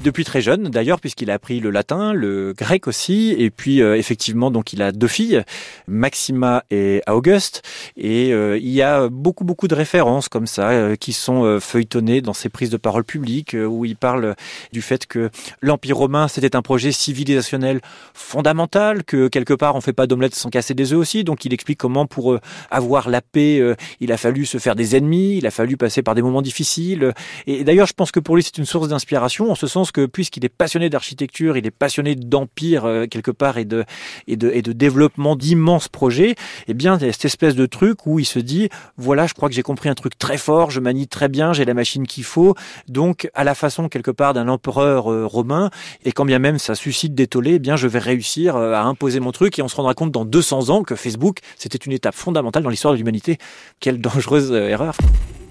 Depuis 0.04 0.24
très 0.24 0.42
jeune 0.42 0.68
d'ailleurs 0.68 1.00
puisqu'il 1.00 1.30
a 1.30 1.34
appris 1.34 1.58
le 1.58 1.70
latin, 1.70 2.12
le 2.12 2.52
grec 2.52 2.86
aussi. 2.86 3.34
Et 3.38 3.50
puis 3.50 3.82
euh, 3.82 3.96
effectivement 3.96 4.50
donc 4.50 4.72
il 4.72 4.82
a 4.82 4.92
deux 4.92 5.08
filles, 5.08 5.42
Maxima 5.88 6.62
et 6.70 7.02
Auguste. 7.08 7.62
Et 7.96 8.32
euh, 8.32 8.58
il 8.58 8.68
y 8.68 8.82
a 8.82 9.08
beaucoup 9.08 9.44
beaucoup 9.44 9.66
de 9.66 9.74
références 9.74 10.28
comme 10.28 10.46
ça 10.46 10.70
euh, 10.70 10.94
qui 10.94 11.12
sont 11.12 11.58
feuilletonnées 11.58 12.20
dans 12.20 12.34
ses 12.34 12.50
prises 12.50 12.70
de 12.70 12.76
parole 12.76 13.04
publiques 13.04 13.56
où 13.58 13.84
il 13.84 13.96
parle 13.96 14.36
du 14.72 14.82
fait 14.82 15.06
que 15.06 15.30
l'empire 15.62 15.96
romain 15.96 16.28
c'était 16.28 16.54
un 16.54 16.62
projet 16.62 16.92
civilisationnel 16.92 17.80
fondamental 18.12 19.04
que 19.04 19.28
quelque 19.28 19.54
part 19.54 19.74
on 19.74 19.80
fait 19.80 19.94
pas 19.94 20.06
d'omelette 20.06 20.34
sans 20.34 20.50
casser 20.50 20.74
des 20.74 20.92
œufs 20.92 20.98
aussi. 20.98 21.24
Donc 21.24 21.46
il 21.46 21.54
explique 21.54 21.78
comment 21.78 22.06
pour 22.06 22.38
avoir 22.70 23.08
la 23.08 23.22
paix 23.22 23.74
il 24.00 24.12
a 24.12 24.18
fallu 24.18 24.44
se 24.44 24.58
faire 24.58 24.76
des 24.76 24.96
ennemis, 24.96 25.38
il 25.38 25.46
a 25.46 25.50
fallu 25.50 25.78
passer 25.78 26.02
par 26.02 26.14
des 26.14 26.20
moments 26.20 26.42
difficiles. 26.42 27.14
Et 27.46 27.64
d'ailleurs 27.64 27.86
je 27.86 27.94
pense 27.94 28.12
que 28.12 28.20
pour 28.20 28.36
lui 28.36 28.42
c'est 28.42 28.58
une 28.58 28.66
source 28.66 28.88
d'inspiration 28.88 29.50
en 29.50 29.54
ce 29.54 29.66
sens 29.66 29.92
puisqu'il 30.00 30.44
est 30.44 30.48
passionné 30.48 30.90
d'architecture, 30.90 31.56
il 31.56 31.66
est 31.66 31.70
passionné 31.70 32.14
d'empire 32.14 32.84
euh, 32.84 33.06
quelque 33.06 33.30
part 33.30 33.58
et 33.58 33.64
de, 33.64 33.84
développement 34.26 35.36
d'immenses 35.36 35.88
projets, 35.88 36.34
eh 36.68 36.74
bien, 36.74 36.98
cette 36.98 37.24
espèce 37.24 37.54
de 37.54 37.66
truc 37.66 38.06
où 38.06 38.18
il 38.18 38.24
se 38.24 38.38
dit, 38.38 38.68
voilà, 38.96 39.26
je 39.26 39.34
crois 39.34 39.48
que 39.48 39.54
j'ai 39.54 39.62
compris 39.62 39.88
un 39.88 39.94
truc 39.94 40.18
très 40.18 40.38
fort, 40.38 40.70
je 40.70 40.80
manie 40.80 41.06
très 41.06 41.28
bien, 41.28 41.52
j'ai 41.52 41.64
la 41.64 41.74
machine 41.74 42.06
qu'il 42.06 42.24
faut, 42.24 42.54
donc 42.88 43.28
à 43.34 43.44
la 43.44 43.54
façon 43.54 43.88
quelque 43.88 44.10
part 44.10 44.34
d'un 44.34 44.48
empereur 44.48 45.10
euh, 45.10 45.26
romain, 45.26 45.70
et 46.04 46.12
quand 46.12 46.24
bien 46.24 46.38
même 46.38 46.58
ça 46.58 46.74
suscite 46.74 47.14
des 47.14 47.26
tollés, 47.26 47.54
eh 47.54 47.58
bien, 47.58 47.76
je 47.76 47.88
vais 47.88 47.98
réussir 47.98 48.56
euh, 48.56 48.72
à 48.74 48.82
imposer 48.82 49.20
mon 49.20 49.32
truc 49.32 49.58
et 49.58 49.62
on 49.62 49.68
se 49.68 49.76
rendra 49.76 49.94
compte 49.94 50.10
dans 50.10 50.24
200 50.24 50.70
ans 50.70 50.82
que 50.82 50.94
Facebook, 50.94 51.38
c'était 51.56 51.78
une 51.78 51.92
étape 51.92 52.14
fondamentale 52.14 52.62
dans 52.62 52.70
l'histoire 52.70 52.92
de 52.92 52.98
l'humanité. 52.98 53.38
Quelle 53.80 54.00
dangereuse 54.00 54.52
erreur. 54.52 54.94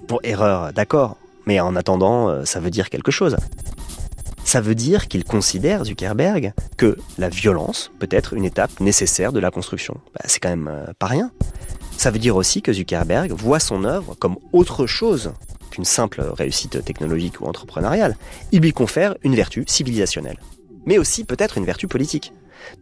Bon, 0.08 0.20
erreur, 0.24 0.74
d'accord. 0.74 1.18
Mais 1.46 1.60
en 1.60 1.76
attendant, 1.76 2.46
ça 2.46 2.60
veut 2.60 2.70
dire 2.70 2.90
quelque 2.90 3.12
chose. 3.12 3.36
Ça 4.54 4.62
veut 4.62 4.76
dire 4.76 5.08
qu'il 5.08 5.24
considère, 5.24 5.84
Zuckerberg, 5.84 6.54
que 6.78 6.96
la 7.18 7.28
violence 7.28 7.92
peut 7.98 8.08
être 8.12 8.36
une 8.36 8.46
étape 8.46 8.82
nécessaire 8.82 9.34
de 9.34 9.40
la 9.40 9.50
construction. 9.50 9.96
Bah, 10.14 10.22
c'est 10.26 10.40
quand 10.40 10.50
même 10.50 10.68
euh, 10.72 10.94
pas 11.00 11.08
rien. 11.08 11.32
Ça 11.98 12.12
veut 12.12 12.20
dire 12.20 12.36
aussi 12.36 12.62
que 12.62 12.72
Zuckerberg 12.72 13.32
voit 13.32 13.60
son 13.60 13.84
œuvre 13.84 14.14
comme 14.14 14.38
autre 14.52 14.86
chose 14.86 15.34
qu'une 15.72 15.86
simple 15.86 16.22
réussite 16.22 16.86
technologique 16.86 17.42
ou 17.42 17.46
entrepreneuriale. 17.46 18.16
Il 18.52 18.62
lui 18.62 18.74
confère 18.74 19.16
une 19.24 19.34
vertu 19.34 19.64
civilisationnelle, 19.66 20.38
mais 20.86 21.00
aussi 21.00 21.24
peut-être 21.24 21.58
une 21.58 21.66
vertu 21.66 21.88
politique. 21.88 22.32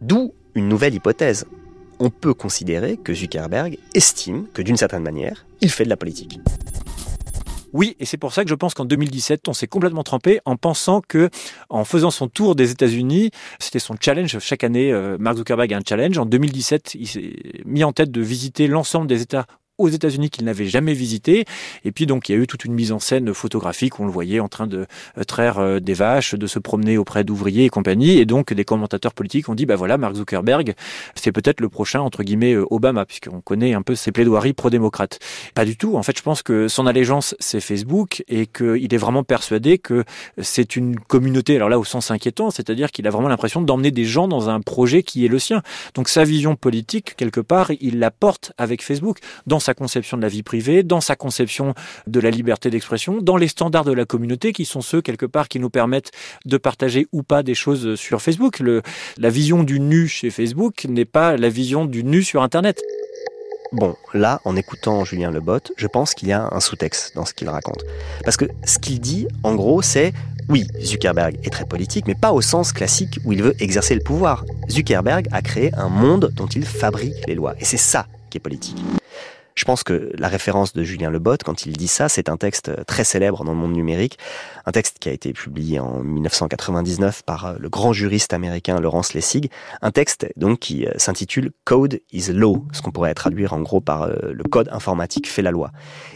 D'où 0.02 0.34
une 0.54 0.68
nouvelle 0.68 0.94
hypothèse. 0.94 1.46
On 2.00 2.10
peut 2.10 2.34
considérer 2.34 2.98
que 2.98 3.14
Zuckerberg 3.14 3.78
estime 3.94 4.44
que 4.52 4.60
d'une 4.60 4.76
certaine 4.76 5.04
manière, 5.04 5.46
il 5.62 5.70
fait 5.70 5.84
de 5.84 5.88
la 5.88 5.96
politique. 5.96 6.38
Oui, 7.72 7.96
et 7.98 8.04
c'est 8.04 8.18
pour 8.18 8.32
ça 8.32 8.44
que 8.44 8.50
je 8.50 8.54
pense 8.54 8.74
qu'en 8.74 8.84
2017, 8.84 9.48
on 9.48 9.52
s'est 9.52 9.66
complètement 9.66 10.02
trempé 10.02 10.40
en 10.44 10.56
pensant 10.56 11.00
que, 11.00 11.30
en 11.70 11.84
faisant 11.84 12.10
son 12.10 12.28
tour 12.28 12.54
des 12.54 12.70
États-Unis, 12.70 13.30
c'était 13.58 13.78
son 13.78 13.96
challenge. 13.98 14.38
Chaque 14.40 14.64
année, 14.64 14.92
euh, 14.92 15.16
Mark 15.18 15.36
Zuckerberg 15.38 15.72
a 15.72 15.78
un 15.78 15.82
challenge. 15.86 16.18
En 16.18 16.26
2017, 16.26 16.94
il 16.94 17.08
s'est 17.08 17.32
mis 17.64 17.82
en 17.84 17.92
tête 17.92 18.10
de 18.10 18.20
visiter 18.20 18.66
l'ensemble 18.66 19.06
des 19.06 19.22
États 19.22 19.46
aux 19.82 19.88
États-Unis 19.88 20.30
qu'il 20.30 20.44
n'avait 20.44 20.66
jamais 20.66 20.94
visité. 20.94 21.44
Et 21.84 21.92
puis 21.92 22.06
donc 22.06 22.28
il 22.28 22.32
y 22.32 22.34
a 22.34 22.38
eu 22.38 22.46
toute 22.46 22.64
une 22.64 22.74
mise 22.74 22.92
en 22.92 22.98
scène 22.98 23.34
photographique 23.34 23.82
on 24.00 24.06
le 24.06 24.12
voyait 24.12 24.40
en 24.40 24.48
train 24.48 24.66
de 24.66 24.86
euh, 25.18 25.24
traire 25.24 25.58
euh, 25.58 25.80
des 25.80 25.94
vaches, 25.94 26.34
de 26.34 26.46
se 26.46 26.58
promener 26.58 26.98
auprès 26.98 27.24
d'ouvriers 27.24 27.64
et 27.64 27.68
compagnie. 27.68 28.18
Et 28.18 28.26
donc 28.26 28.52
des 28.52 28.64
commentateurs 28.64 29.14
politiques 29.14 29.48
ont 29.48 29.54
dit 29.54 29.66
bah 29.66 29.76
voilà 29.76 29.98
Mark 29.98 30.14
Zuckerberg, 30.14 30.74
c'est 31.14 31.32
peut-être 31.32 31.60
le 31.60 31.68
prochain 31.68 32.00
entre 32.00 32.22
guillemets 32.22 32.54
euh, 32.54 32.66
Obama 32.70 33.04
puisqu'on 33.04 33.40
connaît 33.40 33.74
un 33.74 33.82
peu 33.82 33.94
ses 33.94 34.12
plaidoiries 34.12 34.52
pro-démocrates. 34.52 35.18
Pas 35.54 35.64
du 35.64 35.76
tout. 35.76 35.96
En 35.96 36.02
fait, 36.02 36.16
je 36.16 36.22
pense 36.22 36.42
que 36.42 36.68
son 36.68 36.86
allégeance 36.86 37.34
c'est 37.38 37.60
Facebook 37.60 38.24
et 38.28 38.46
qu'il 38.46 38.92
est 38.92 38.98
vraiment 38.98 39.24
persuadé 39.24 39.78
que 39.78 40.04
c'est 40.40 40.76
une 40.76 40.98
communauté. 40.98 41.56
Alors 41.56 41.68
là 41.68 41.78
au 41.78 41.84
sens 41.84 42.10
inquiétant, 42.10 42.50
c'est-à-dire 42.50 42.90
qu'il 42.90 43.06
a 43.06 43.10
vraiment 43.10 43.28
l'impression 43.28 43.62
d'emmener 43.62 43.90
des 43.90 44.04
gens 44.04 44.28
dans 44.28 44.48
un 44.48 44.60
projet 44.60 45.02
qui 45.02 45.24
est 45.24 45.28
le 45.28 45.38
sien. 45.38 45.62
Donc 45.94 46.08
sa 46.08 46.24
vision 46.24 46.56
politique 46.56 47.14
quelque 47.16 47.40
part, 47.40 47.70
il 47.80 47.98
la 47.98 48.10
porte 48.10 48.52
avec 48.58 48.82
Facebook 48.82 49.18
dans 49.46 49.60
sa 49.60 49.71
conception 49.74 50.16
de 50.16 50.22
la 50.22 50.28
vie 50.28 50.42
privée, 50.42 50.82
dans 50.82 51.00
sa 51.00 51.16
conception 51.16 51.74
de 52.06 52.20
la 52.20 52.30
liberté 52.30 52.70
d'expression, 52.70 53.20
dans 53.20 53.36
les 53.36 53.48
standards 53.48 53.84
de 53.84 53.92
la 53.92 54.04
communauté 54.04 54.52
qui 54.52 54.64
sont 54.64 54.80
ceux 54.80 55.02
quelque 55.02 55.26
part 55.26 55.48
qui 55.48 55.58
nous 55.58 55.70
permettent 55.70 56.10
de 56.44 56.56
partager 56.56 57.06
ou 57.12 57.22
pas 57.22 57.42
des 57.42 57.54
choses 57.54 57.94
sur 57.96 58.22
Facebook. 58.22 58.62
La 59.18 59.30
vision 59.30 59.62
du 59.62 59.80
nu 59.80 60.08
chez 60.08 60.30
Facebook 60.30 60.84
n'est 60.88 61.04
pas 61.04 61.36
la 61.36 61.48
vision 61.48 61.84
du 61.84 62.04
nu 62.04 62.22
sur 62.22 62.42
Internet. 62.42 62.82
Bon, 63.72 63.96
là, 64.12 64.42
en 64.44 64.54
écoutant 64.54 65.02
Julien 65.04 65.30
Lebot, 65.30 65.60
je 65.78 65.86
pense 65.86 66.12
qu'il 66.12 66.28
y 66.28 66.32
a 66.32 66.46
un 66.52 66.60
sous-texte 66.60 67.14
dans 67.14 67.24
ce 67.24 67.32
qu'il 67.32 67.48
raconte. 67.48 67.84
Parce 68.22 68.36
que 68.36 68.44
ce 68.66 68.78
qu'il 68.78 69.00
dit, 69.00 69.26
en 69.44 69.54
gros, 69.54 69.80
c'est 69.80 70.12
oui, 70.50 70.66
Zuckerberg 70.82 71.38
est 71.42 71.50
très 71.50 71.64
politique, 71.64 72.06
mais 72.06 72.14
pas 72.14 72.32
au 72.32 72.42
sens 72.42 72.72
classique 72.72 73.18
où 73.24 73.32
il 73.32 73.42
veut 73.42 73.54
exercer 73.60 73.94
le 73.94 74.02
pouvoir. 74.02 74.44
Zuckerberg 74.68 75.26
a 75.32 75.40
créé 75.40 75.72
un 75.74 75.88
monde 75.88 76.30
dont 76.34 76.48
il 76.48 76.66
fabrique 76.66 77.26
les 77.26 77.34
lois. 77.34 77.54
Et 77.60 77.64
c'est 77.64 77.78
ça 77.78 78.06
qui 78.28 78.36
est 78.36 78.40
politique. 78.40 78.76
Je 79.54 79.64
pense 79.64 79.82
que 79.82 80.10
la 80.18 80.28
référence 80.28 80.72
de 80.72 80.82
Julien 80.82 81.10
Lebot, 81.10 81.36
quand 81.44 81.66
il 81.66 81.76
dit 81.76 81.88
ça, 81.88 82.08
c'est 82.08 82.28
un 82.28 82.36
texte 82.36 82.84
très 82.86 83.04
célèbre 83.04 83.44
dans 83.44 83.52
le 83.52 83.58
monde 83.58 83.72
numérique, 83.72 84.18
un 84.66 84.72
texte 84.72 84.98
qui 84.98 85.08
a 85.08 85.12
été 85.12 85.32
publié 85.32 85.78
en 85.78 86.02
1999 86.02 87.22
par 87.22 87.46
euh, 87.46 87.54
le 87.58 87.68
grand 87.68 87.92
juriste 87.92 88.32
américain 88.32 88.80
Laurence 88.80 89.14
Lessig, 89.14 89.50
un 89.82 89.90
texte 89.90 90.26
donc 90.36 90.60
qui 90.60 90.86
euh, 90.86 90.92
s'intitule 90.96 91.52
Code 91.64 92.00
is 92.12 92.32
Law, 92.32 92.64
ce 92.72 92.82
qu'on 92.82 92.90
pourrait 92.90 93.14
traduire 93.14 93.52
en 93.52 93.60
gros 93.60 93.80
par 93.80 94.02
euh, 94.02 94.32
le 94.32 94.44
code 94.44 94.68
informatique 94.72 95.28
fait 95.28 95.42
la 95.42 95.50
loi. 95.50 95.70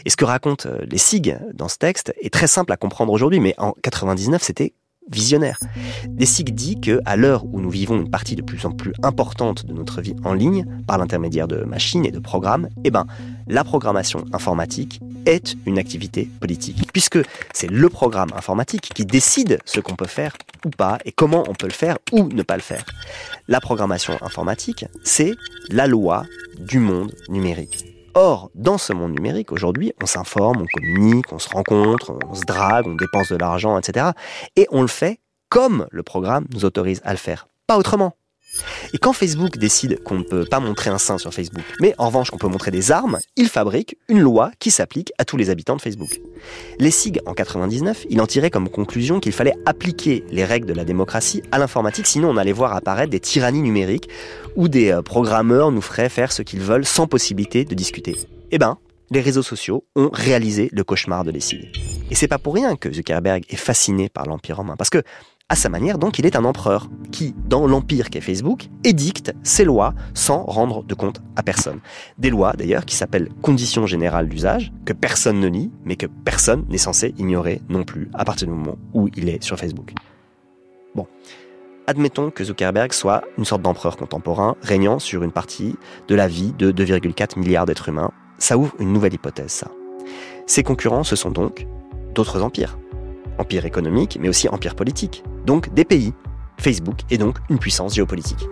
Et 0.05 0.09
ce 0.09 0.17
que 0.17 0.25
raconte 0.25 0.67
Lessig 0.89 1.37
dans 1.53 1.67
ce 1.67 1.77
texte 1.77 2.13
est 2.21 2.33
très 2.33 2.47
simple 2.47 2.71
à 2.71 2.77
comprendre 2.77 3.13
aujourd'hui, 3.13 3.39
mais 3.39 3.53
en 3.57 3.73
99 3.83 4.41
c'était 4.41 4.73
visionnaire. 5.11 5.59
Dessig 6.07 6.53
dit 6.53 6.79
que, 6.79 6.99
à 7.05 7.15
l'heure 7.15 7.45
où 7.45 7.59
nous 7.59 7.69
vivons 7.69 7.97
une 7.97 8.09
partie 8.09 8.35
de 8.35 8.41
plus 8.41 8.65
en 8.65 8.71
plus 8.71 8.93
importante 9.03 9.65
de 9.65 9.73
notre 9.73 10.01
vie 10.01 10.15
en 10.23 10.33
ligne, 10.33 10.65
par 10.87 10.97
l'intermédiaire 10.97 11.47
de 11.47 11.63
machines 11.63 12.05
et 12.05 12.11
de 12.11 12.19
programmes, 12.19 12.69
eh 12.83 12.91
ben, 12.91 13.05
la 13.47 13.63
programmation 13.63 14.25
informatique 14.33 14.99
est 15.25 15.55
une 15.65 15.77
activité 15.77 16.29
politique, 16.39 16.91
puisque 16.91 17.19
c'est 17.53 17.69
le 17.69 17.89
programme 17.89 18.29
informatique 18.35 18.91
qui 18.93 19.05
décide 19.05 19.59
ce 19.65 19.79
qu'on 19.79 19.95
peut 19.95 20.07
faire 20.07 20.35
ou 20.65 20.69
pas, 20.69 20.97
et 21.05 21.11
comment 21.11 21.43
on 21.47 21.53
peut 21.53 21.67
le 21.67 21.73
faire 21.73 21.97
ou 22.11 22.27
ne 22.29 22.43
pas 22.43 22.55
le 22.55 22.61
faire. 22.61 22.85
La 23.47 23.59
programmation 23.59 24.17
informatique, 24.21 24.85
c'est 25.03 25.35
la 25.69 25.87
loi 25.87 26.25
du 26.59 26.79
monde 26.79 27.13
numérique. 27.29 27.96
Or, 28.19 28.49
dans 28.55 28.79
ce 28.79 28.93
monde 28.93 29.11
numérique, 29.11 29.51
aujourd'hui, 29.51 29.93
on 30.01 30.07
s'informe, 30.07 30.63
on 30.63 30.65
communique, 30.73 31.31
on 31.31 31.37
se 31.37 31.49
rencontre, 31.49 32.17
on 32.27 32.33
se 32.33 32.45
drague, 32.45 32.87
on 32.87 32.95
dépense 32.95 33.31
de 33.31 33.35
l'argent, 33.35 33.77
etc. 33.77 34.07
Et 34.55 34.65
on 34.71 34.81
le 34.81 34.87
fait 34.87 35.19
comme 35.49 35.85
le 35.91 36.01
programme 36.01 36.47
nous 36.51 36.65
autorise 36.65 36.99
à 37.03 37.11
le 37.11 37.17
faire, 37.17 37.47
pas 37.67 37.77
autrement. 37.77 38.15
Et 38.93 38.97
quand 38.97 39.13
Facebook 39.13 39.57
décide 39.57 40.01
qu'on 40.03 40.19
ne 40.19 40.23
peut 40.23 40.45
pas 40.45 40.59
montrer 40.59 40.89
un 40.89 40.97
sein 40.97 41.17
sur 41.17 41.33
Facebook, 41.33 41.63
mais 41.79 41.93
en 41.97 42.07
revanche 42.07 42.31
qu'on 42.31 42.37
peut 42.37 42.47
montrer 42.47 42.71
des 42.71 42.91
armes, 42.91 43.19
il 43.35 43.47
fabrique 43.47 43.97
une 44.09 44.19
loi 44.19 44.51
qui 44.59 44.71
s'applique 44.71 45.11
à 45.17 45.25
tous 45.25 45.37
les 45.37 45.49
habitants 45.49 45.75
de 45.75 45.81
Facebook. 45.81 46.19
Lessig, 46.79 47.19
en 47.25 47.33
99, 47.33 48.05
il 48.09 48.21
en 48.21 48.27
tirait 48.27 48.49
comme 48.49 48.69
conclusion 48.69 49.19
qu'il 49.19 49.31
fallait 49.31 49.55
appliquer 49.65 50.23
les 50.29 50.45
règles 50.45 50.67
de 50.67 50.73
la 50.73 50.85
démocratie 50.85 51.43
à 51.51 51.59
l'informatique, 51.59 52.07
sinon 52.07 52.29
on 52.29 52.37
allait 52.37 52.51
voir 52.51 52.75
apparaître 52.75 53.11
des 53.11 53.19
tyrannies 53.19 53.61
numériques 53.61 54.09
où 54.55 54.67
des 54.67 54.91
euh, 54.91 55.01
programmeurs 55.01 55.71
nous 55.71 55.81
feraient 55.81 56.09
faire 56.09 56.31
ce 56.31 56.41
qu'ils 56.41 56.61
veulent 56.61 56.85
sans 56.85 57.07
possibilité 57.07 57.65
de 57.65 57.75
discuter. 57.75 58.15
Eh 58.51 58.57
ben, 58.57 58.77
les 59.11 59.21
réseaux 59.21 59.43
sociaux 59.43 59.85
ont 59.95 60.09
réalisé 60.11 60.69
le 60.71 60.83
cauchemar 60.83 61.23
de 61.23 61.31
Lessig. 61.31 61.69
Et 62.09 62.15
c'est 62.15 62.27
pas 62.27 62.37
pour 62.37 62.53
rien 62.53 62.75
que 62.75 62.91
Zuckerberg 62.91 63.43
est 63.49 63.55
fasciné 63.55 64.09
par 64.09 64.25
l'Empire 64.25 64.57
romain, 64.57 64.75
parce 64.77 64.89
que 64.89 65.01
À 65.49 65.55
sa 65.55 65.69
manière, 65.69 65.97
donc, 65.97 66.19
il 66.19 66.25
est 66.25 66.35
un 66.35 66.43
empereur 66.43 66.89
qui, 67.09 67.33
dans 67.45 67.67
l'empire 67.67 68.09
qu'est 68.09 68.19
Facebook, 68.19 68.67
édicte 68.83 69.33
ses 69.43 69.63
lois 69.63 69.93
sans 70.13 70.43
rendre 70.43 70.83
de 70.83 70.93
compte 70.93 71.21
à 71.37 71.43
personne. 71.43 71.79
Des 72.17 72.29
lois, 72.29 72.51
d'ailleurs, 72.51 72.83
qui 72.83 72.97
s'appellent 72.97 73.29
conditions 73.41 73.85
générales 73.85 74.27
d'usage, 74.27 74.73
que 74.83 74.91
personne 74.91 75.39
ne 75.39 75.47
lit, 75.47 75.71
mais 75.85 75.95
que 75.95 76.05
personne 76.05 76.65
n'est 76.67 76.77
censé 76.77 77.13
ignorer 77.17 77.61
non 77.69 77.85
plus 77.85 78.09
à 78.13 78.25
partir 78.25 78.49
du 78.49 78.53
moment 78.53 78.77
où 78.93 79.07
il 79.15 79.29
est 79.29 79.41
sur 79.41 79.57
Facebook. 79.57 79.93
Bon. 80.95 81.07
Admettons 81.87 82.29
que 82.29 82.43
Zuckerberg 82.43 82.91
soit 82.91 83.23
une 83.37 83.45
sorte 83.45 83.61
d'empereur 83.61 83.95
contemporain 83.95 84.57
régnant 84.61 84.99
sur 84.99 85.23
une 85.23 85.31
partie 85.31 85.77
de 86.09 86.15
la 86.15 86.27
vie 86.27 86.51
de 86.57 86.73
2,4 86.73 87.39
milliards 87.39 87.65
d'êtres 87.65 87.87
humains. 87.87 88.11
Ça 88.37 88.57
ouvre 88.57 88.75
une 88.79 88.91
nouvelle 88.91 89.13
hypothèse, 89.13 89.51
ça. 89.51 89.71
Ses 90.45 90.63
concurrents, 90.63 91.05
ce 91.05 91.15
sont 91.15 91.31
donc 91.31 91.65
d'autres 92.13 92.41
empires. 92.41 92.77
Empire 93.37 93.65
économique, 93.65 94.17
mais 94.21 94.29
aussi 94.29 94.49
empire 94.49 94.75
politique. 94.75 95.23
Donc 95.45 95.73
des 95.73 95.85
pays. 95.85 96.13
Facebook 96.57 96.99
est 97.09 97.17
donc 97.17 97.37
une 97.49 97.59
puissance 97.59 97.95
géopolitique 97.95 98.47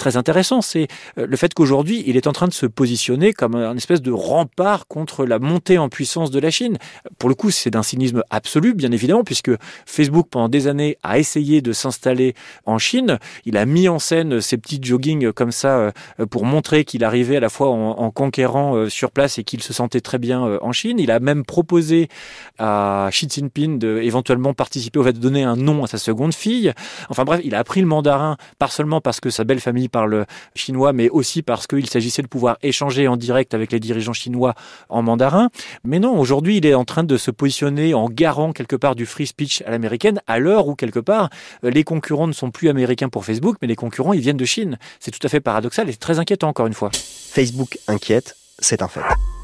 très 0.00 0.16
intéressant, 0.16 0.62
c'est 0.62 0.88
euh, 1.18 1.26
le 1.26 1.36
fait 1.36 1.52
qu'aujourd'hui, 1.54 2.02
il 2.06 2.16
est 2.16 2.26
en 2.26 2.32
train 2.32 2.48
de 2.48 2.54
se 2.54 2.66
positionner 2.66 3.32
comme 3.32 3.54
un 3.54 3.76
espèce 3.76 4.00
de 4.00 4.10
rempart 4.10 4.88
contre 4.88 5.26
la 5.26 5.38
montée 5.38 5.78
en 5.78 5.88
puissance 5.88 6.30
de 6.30 6.40
la 6.40 6.50
Chine. 6.50 6.78
Pour 7.18 7.28
le 7.28 7.34
coup, 7.34 7.50
c'est 7.50 7.70
d'un 7.70 7.82
cynisme 7.82 8.22
absolu, 8.30 8.72
bien 8.72 8.90
évidemment, 8.90 9.22
puisque 9.22 9.50
Facebook, 9.86 10.26
pendant 10.30 10.48
des 10.48 10.66
années, 10.66 10.96
a 11.02 11.18
essayé 11.18 11.60
de 11.60 11.72
s'installer 11.72 12.34
en 12.64 12.78
Chine. 12.78 13.18
Il 13.44 13.58
a 13.58 13.66
mis 13.66 13.88
en 13.88 13.98
scène 13.98 14.40
ces 14.40 14.56
petits 14.56 14.80
joggings 14.82 15.32
comme 15.32 15.52
ça 15.52 15.78
euh, 16.18 16.26
pour 16.30 16.46
montrer 16.46 16.84
qu'il 16.84 17.04
arrivait 17.04 17.36
à 17.36 17.40
la 17.40 17.50
fois 17.50 17.68
en, 17.68 18.10
conquérant 18.10 18.74
euh, 18.74 18.88
sur 18.88 19.10
place 19.10 19.38
et 19.38 19.44
qu'il 19.44 19.62
se 19.62 19.74
sentait 19.74 20.00
très 20.00 20.18
bien 20.18 20.58
en 20.62 20.72
Chine. 20.72 20.98
Il 20.98 21.10
a 21.10 21.20
même 21.20 21.44
proposé 21.44 22.08
à 22.58 23.08
Xi 23.12 23.28
Jinping 23.28 23.78
d'éventuellement 23.78 24.54
participer 24.54 24.98
au 24.98 25.04
fait 25.04 25.12
de 25.12 25.18
donner 25.18 25.42
un 25.44 25.56
nom 25.56 25.84
à 25.84 25.86
sa 25.86 25.98
seconde 25.98 26.32
fille. 26.32 26.72
Enfin 27.10 27.24
bref, 27.24 27.40
il 27.50 27.54
a 27.56 27.58
appris 27.58 27.80
le 27.80 27.86
mandarin, 27.88 28.36
pas 28.60 28.68
seulement 28.68 29.00
parce 29.00 29.18
que 29.18 29.28
sa 29.28 29.42
belle 29.42 29.58
famille 29.58 29.88
parle 29.88 30.24
chinois, 30.54 30.92
mais 30.92 31.08
aussi 31.08 31.42
parce 31.42 31.66
qu'il 31.66 31.88
s'agissait 31.88 32.22
de 32.22 32.28
pouvoir 32.28 32.58
échanger 32.62 33.08
en 33.08 33.16
direct 33.16 33.54
avec 33.54 33.72
les 33.72 33.80
dirigeants 33.80 34.12
chinois 34.12 34.54
en 34.88 35.02
mandarin. 35.02 35.50
Mais 35.82 35.98
non, 35.98 36.16
aujourd'hui, 36.16 36.58
il 36.58 36.66
est 36.66 36.74
en 36.74 36.84
train 36.84 37.02
de 37.02 37.16
se 37.16 37.32
positionner 37.32 37.92
en 37.92 38.08
garant 38.08 38.52
quelque 38.52 38.76
part 38.76 38.94
du 38.94 39.04
free 39.04 39.26
speech 39.26 39.62
à 39.66 39.70
l'américaine, 39.70 40.20
à 40.28 40.38
l'heure 40.38 40.68
où 40.68 40.76
quelque 40.76 41.00
part 41.00 41.28
les 41.64 41.82
concurrents 41.82 42.28
ne 42.28 42.32
sont 42.32 42.52
plus 42.52 42.68
américains 42.68 43.08
pour 43.08 43.24
Facebook, 43.24 43.56
mais 43.60 43.66
les 43.66 43.76
concurrents, 43.76 44.12
ils 44.12 44.20
viennent 44.20 44.36
de 44.36 44.44
Chine. 44.44 44.78
C'est 45.00 45.10
tout 45.10 45.26
à 45.26 45.28
fait 45.28 45.40
paradoxal 45.40 45.90
et 45.90 45.94
très 45.94 46.20
inquiétant 46.20 46.48
encore 46.48 46.68
une 46.68 46.74
fois. 46.74 46.90
Facebook 46.92 47.78
inquiète, 47.88 48.36
c'est 48.60 48.80
un 48.80 48.88
fait. 48.88 49.00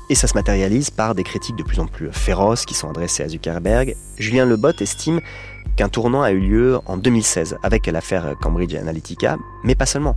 Et 0.08 0.14
ça 0.14 0.28
se 0.28 0.34
matérialise 0.34 0.90
par 0.90 1.16
des 1.16 1.24
critiques 1.24 1.56
de 1.56 1.64
plus 1.64 1.80
en 1.80 1.86
plus 1.86 2.12
féroces 2.12 2.64
qui 2.64 2.74
sont 2.74 2.88
adressées 2.88 3.24
à 3.24 3.28
Zuckerberg. 3.28 3.96
Julien 4.18 4.44
Lebot 4.44 4.70
estime 4.78 5.20
qu'un 5.76 5.88
tournant 5.88 6.22
a 6.22 6.32
eu 6.32 6.40
lieu 6.40 6.78
en 6.86 6.96
2016 6.96 7.58
avec 7.62 7.86
l'affaire 7.86 8.34
Cambridge 8.40 8.74
Analytica, 8.74 9.36
mais 9.64 9.74
pas 9.74 9.86
seulement. 9.86 10.16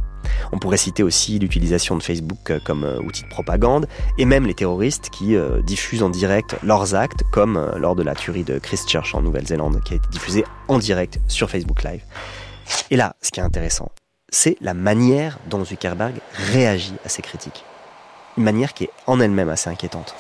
On 0.52 0.60
pourrait 0.60 0.78
citer 0.78 1.04
aussi 1.04 1.40
l'utilisation 1.40 1.98
de 1.98 2.04
Facebook 2.04 2.54
comme 2.66 2.84
euh, 2.84 3.00
outil 3.02 3.24
de 3.24 3.30
propagande 3.30 3.88
et 4.18 4.26
même 4.26 4.46
les 4.46 4.54
terroristes 4.54 5.10
qui 5.10 5.36
euh, 5.36 5.62
diffusent 5.62 6.04
en 6.04 6.10
direct 6.10 6.56
leurs 6.64 6.96
actes 6.96 7.24
comme 7.32 7.58
euh, 7.58 7.78
lors 7.78 7.96
de 7.96 8.04
la 8.04 8.16
tuerie 8.16 8.44
de 8.44 8.60
Christchurch 8.60 9.16
en 9.16 9.22
Nouvelle-Zélande 9.22 9.82
qui 9.84 9.94
a 9.94 9.98
été 9.98 10.08
diffusée 10.10 10.46
en 10.68 10.78
direct 10.78 11.20
sur 11.28 11.50
Facebook 11.50 11.84
Live. 11.84 12.02
Et 12.92 12.96
là, 12.96 13.16
ce 13.22 13.32
qui 13.32 13.40
est 13.40 13.44
intéressant, 13.44 13.92
c'est 14.30 14.58
la 14.62 14.74
manière 14.74 15.40
dont 15.50 15.64
Zuckerberg 15.66 16.16
réagit 16.34 16.96
à 17.06 17.10
ces 17.10 17.22
critiques. 17.22 17.64
Une 18.38 18.44
manière 18.44 18.74
qui 18.74 18.86
est 18.86 18.92
en 19.08 19.20
elle-même 19.20 19.50
assez 19.50 19.70
inquiétante. 19.70 20.16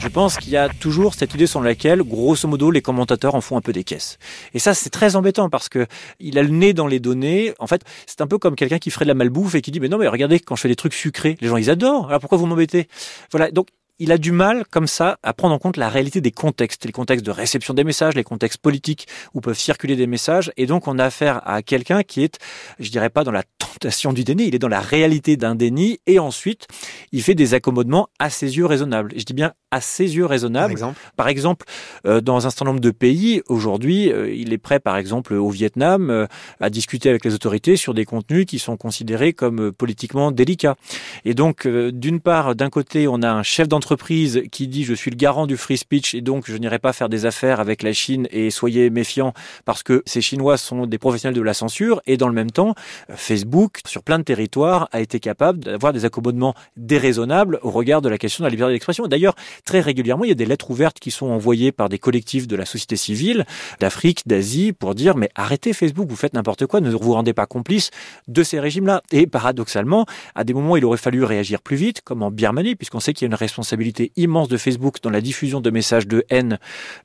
Je 0.00 0.06
pense 0.06 0.36
qu'il 0.36 0.52
y 0.52 0.56
a 0.56 0.68
toujours 0.68 1.14
cette 1.14 1.34
idée 1.34 1.46
sur 1.46 1.60
laquelle, 1.60 2.02
grosso 2.02 2.46
modo, 2.46 2.70
les 2.70 2.80
commentateurs 2.82 3.34
en 3.34 3.40
font 3.40 3.56
un 3.56 3.60
peu 3.60 3.72
des 3.72 3.82
caisses. 3.82 4.18
Et 4.54 4.58
ça, 4.58 4.72
c'est 4.72 4.90
très 4.90 5.16
embêtant 5.16 5.50
parce 5.50 5.68
que 5.68 5.86
il 6.20 6.38
a 6.38 6.42
le 6.42 6.50
nez 6.50 6.72
dans 6.72 6.86
les 6.86 7.00
données. 7.00 7.52
En 7.58 7.66
fait, 7.66 7.82
c'est 8.06 8.20
un 8.20 8.28
peu 8.28 8.38
comme 8.38 8.54
quelqu'un 8.54 8.78
qui 8.78 8.90
ferait 8.90 9.04
de 9.04 9.08
la 9.08 9.14
malbouffe 9.14 9.56
et 9.56 9.60
qui 9.60 9.70
dit, 9.72 9.80
mais 9.80 9.88
non, 9.88 9.98
mais 9.98 10.06
regardez, 10.06 10.38
quand 10.38 10.54
je 10.54 10.62
fais 10.62 10.68
des 10.68 10.76
trucs 10.76 10.94
sucrés, 10.94 11.36
les 11.40 11.48
gens, 11.48 11.56
ils 11.56 11.68
adorent. 11.68 12.08
Alors 12.08 12.20
pourquoi 12.20 12.38
vous 12.38 12.46
m'embêtez? 12.46 12.88
Voilà. 13.32 13.50
Donc, 13.50 13.68
il 13.98 14.12
a 14.12 14.18
du 14.18 14.32
mal, 14.32 14.64
comme 14.70 14.86
ça, 14.86 15.18
à 15.22 15.32
prendre 15.32 15.54
en 15.54 15.58
compte 15.58 15.76
la 15.76 15.88
réalité 15.88 16.20
des 16.20 16.30
contextes, 16.30 16.84
les 16.84 16.92
contextes 16.92 17.26
de 17.26 17.30
réception 17.30 17.74
des 17.74 17.84
messages, 17.84 18.14
les 18.14 18.24
contextes 18.24 18.60
politiques 18.60 19.08
où 19.34 19.40
peuvent 19.40 19.58
circuler 19.58 19.96
des 19.96 20.06
messages. 20.06 20.52
Et 20.56 20.66
donc, 20.66 20.86
on 20.86 20.98
a 20.98 21.04
affaire 21.04 21.42
à 21.48 21.62
quelqu'un 21.62 22.02
qui 22.02 22.22
est, 22.22 22.38
je 22.78 22.90
dirais 22.90 23.10
pas 23.10 23.24
dans 23.24 23.32
la 23.32 23.42
tentation 23.58 24.12
du 24.12 24.24
déni, 24.24 24.46
il 24.46 24.54
est 24.54 24.60
dans 24.60 24.68
la 24.68 24.80
réalité 24.80 25.36
d'un 25.36 25.54
déni. 25.54 25.98
Et 26.06 26.18
ensuite, 26.18 26.66
il 27.12 27.22
fait 27.22 27.34
des 27.34 27.54
accommodements 27.54 28.08
à 28.18 28.30
ses 28.30 28.56
yeux 28.56 28.66
raisonnables. 28.66 29.12
je 29.16 29.24
dis 29.24 29.34
bien 29.34 29.52
à 29.70 29.80
ses 29.80 30.16
yeux 30.16 30.26
raisonnables. 30.26 30.74
Par 30.74 30.88
exemple, 30.88 31.00
par 31.16 31.28
exemple 31.28 31.66
euh, 32.06 32.20
dans 32.20 32.46
un 32.46 32.50
certain 32.50 32.66
nombre 32.66 32.80
de 32.80 32.90
pays, 32.90 33.42
aujourd'hui, 33.48 34.10
euh, 34.12 34.32
il 34.32 34.52
est 34.52 34.58
prêt, 34.58 34.80
par 34.80 34.96
exemple, 34.96 35.34
au 35.34 35.50
Vietnam, 35.50 36.10
euh, 36.10 36.26
à 36.60 36.70
discuter 36.70 37.10
avec 37.10 37.24
les 37.24 37.34
autorités 37.34 37.76
sur 37.76 37.94
des 37.94 38.04
contenus 38.04 38.46
qui 38.46 38.58
sont 38.58 38.76
considérés 38.76 39.32
comme 39.32 39.72
politiquement 39.72 40.30
délicats. 40.30 40.76
Et 41.24 41.34
donc, 41.34 41.66
d'une 41.66 42.20
part, 42.20 42.54
d'un 42.54 42.70
côté, 42.70 43.08
on 43.08 43.22
a 43.22 43.30
un 43.30 43.42
chef 43.42 43.68
d'entreprise 43.68 43.87
entreprise 43.88 44.42
qui 44.52 44.68
dit 44.68 44.84
je 44.84 44.92
suis 44.92 45.10
le 45.10 45.16
garant 45.16 45.46
du 45.46 45.56
free 45.56 45.78
speech 45.78 46.14
et 46.14 46.20
donc 46.20 46.44
je 46.46 46.54
n'irai 46.58 46.78
pas 46.78 46.92
faire 46.92 47.08
des 47.08 47.24
affaires 47.24 47.58
avec 47.58 47.82
la 47.82 47.94
Chine 47.94 48.28
et 48.30 48.50
soyez 48.50 48.90
méfiants 48.90 49.32
parce 49.64 49.82
que 49.82 50.02
ces 50.04 50.20
Chinois 50.20 50.58
sont 50.58 50.86
des 50.86 50.98
professionnels 50.98 51.34
de 51.34 51.40
la 51.40 51.54
censure 51.54 52.02
et 52.04 52.18
dans 52.18 52.28
le 52.28 52.34
même 52.34 52.50
temps, 52.50 52.74
Facebook, 53.14 53.80
sur 53.86 54.02
plein 54.02 54.18
de 54.18 54.24
territoires, 54.24 54.90
a 54.92 55.00
été 55.00 55.20
capable 55.20 55.60
d'avoir 55.60 55.94
des 55.94 56.04
accommodements 56.04 56.54
déraisonnables 56.76 57.60
au 57.62 57.70
regard 57.70 58.02
de 58.02 58.10
la 58.10 58.18
question 58.18 58.44
de 58.44 58.48
la 58.48 58.50
liberté 58.50 58.74
d'expression. 58.74 59.06
D'ailleurs, 59.06 59.34
très 59.64 59.80
régulièrement, 59.80 60.24
il 60.24 60.28
y 60.28 60.32
a 60.32 60.34
des 60.34 60.44
lettres 60.44 60.70
ouvertes 60.70 60.98
qui 60.98 61.10
sont 61.10 61.28
envoyées 61.28 61.72
par 61.72 61.88
des 61.88 61.98
collectifs 61.98 62.46
de 62.46 62.56
la 62.56 62.66
société 62.66 62.96
civile, 62.96 63.46
d'Afrique, 63.80 64.28
d'Asie, 64.28 64.74
pour 64.74 64.94
dire 64.94 65.16
mais 65.16 65.30
arrêtez 65.34 65.72
Facebook, 65.72 66.10
vous 66.10 66.16
faites 66.16 66.34
n'importe 66.34 66.66
quoi, 66.66 66.82
ne 66.82 66.90
vous 66.90 67.12
rendez 67.14 67.32
pas 67.32 67.46
complice 67.46 67.90
de 68.26 68.42
ces 68.42 68.60
régimes-là. 68.60 69.02
Et 69.12 69.26
paradoxalement, 69.26 70.04
à 70.34 70.44
des 70.44 70.52
moments, 70.52 70.76
il 70.76 70.84
aurait 70.84 70.98
fallu 70.98 71.24
réagir 71.24 71.62
plus 71.62 71.76
vite, 71.76 72.02
comme 72.02 72.22
en 72.22 72.30
Birmanie, 72.30 72.76
puisqu'on 72.76 73.00
sait 73.00 73.14
qu'il 73.14 73.24
y 73.24 73.28
a 73.28 73.30
une 73.30 73.34
responsabilité 73.34 73.77
immense 74.16 74.48
de 74.48 74.56
Facebook 74.56 74.96
dans 75.02 75.10
la 75.10 75.20
diffusion 75.20 75.60
de 75.60 75.70
messages 75.70 76.06
de 76.06 76.24
haine 76.30 76.58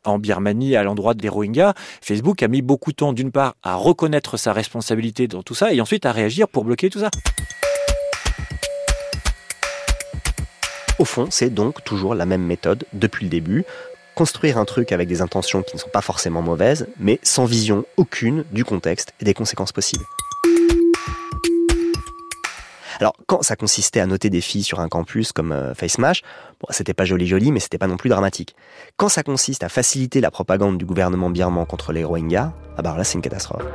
en 0.04 0.20
Birmanie 0.20 0.76
à 0.76 0.84
l'endroit 0.84 1.14
des 1.14 1.30
Rohingyas, 1.30 1.74
Facebook 2.02 2.44
a 2.44 2.48
mis 2.48 2.62
beaucoup 2.62 2.92
de 2.92 2.98
temps 2.98 3.14
d'une 3.14 3.32
part 3.32 3.56
à 3.64 3.76
reconnaître 3.76 4.38
sa 4.38 4.54
responsabilité 4.54 5.28
dans 5.28 5.44
tout 5.44 5.56
ça 5.56 5.74
et 5.74 5.82
ensuite 5.82 6.06
à 6.06 6.12
réagir 6.12 6.48
pour 6.48 6.64
bloquer 6.64 6.90
tout 6.90 7.00
ça. 7.00 7.10
Au 11.00 11.06
fond, 11.06 11.28
c'est 11.30 11.50
donc 11.50 11.84
toujours 11.84 12.16
la 12.16 12.26
même 12.26 12.44
méthode 12.44 12.86
depuis 12.94 13.26
le 13.26 13.30
début. 13.30 13.66
Construire 14.16 14.60
un 14.60 14.66
truc 14.66 14.92
avec 14.92 15.08
des 15.08 15.22
intentions 15.22 15.64
qui 15.64 15.76
ne 15.76 15.80
sont 15.80 15.90
pas 15.90 16.02
forcément 16.02 16.44
mauvaises, 16.44 16.88
mais 17.00 17.20
sans 17.24 17.46
vision 17.46 17.84
aucune 17.98 18.46
du 18.52 18.64
contexte 18.64 19.14
et 19.20 19.26
des 19.26 19.34
conséquences 19.34 19.72
possibles. 19.72 20.06
Alors, 23.04 23.18
quand 23.28 23.42
ça 23.42 23.58
consistait 23.58 24.00
à 24.00 24.06
noter 24.06 24.30
des 24.30 24.40
filles 24.40 24.64
sur 24.64 24.80
un 24.80 24.88
campus 24.88 25.34
comme 25.34 25.52
euh, 25.52 25.74
FaceMash, 25.74 26.22
bon, 26.62 26.68
c'était 26.70 26.94
pas 26.94 27.04
joli 27.04 27.28
joli, 27.28 27.52
mais 27.52 27.60
c'était 27.60 27.78
pas 27.78 27.88
non 27.88 27.98
plus 27.98 28.10
dramatique. 28.10 28.56
Quand 28.96 29.10
ça 29.10 29.24
consiste 29.24 29.62
à 29.62 29.68
faciliter 29.68 30.22
la 30.22 30.32
propagande 30.32 30.78
du 30.78 30.86
gouvernement 30.86 31.30
birman 31.30 31.66
contre 31.66 31.92
les 31.92 32.06
Rohingyas, 32.06 32.54
ah 32.78 32.82
bah 32.82 32.96
là 32.98 33.04
c'est 33.04 33.16
une 33.16 33.22
catastrophe. 33.22 33.66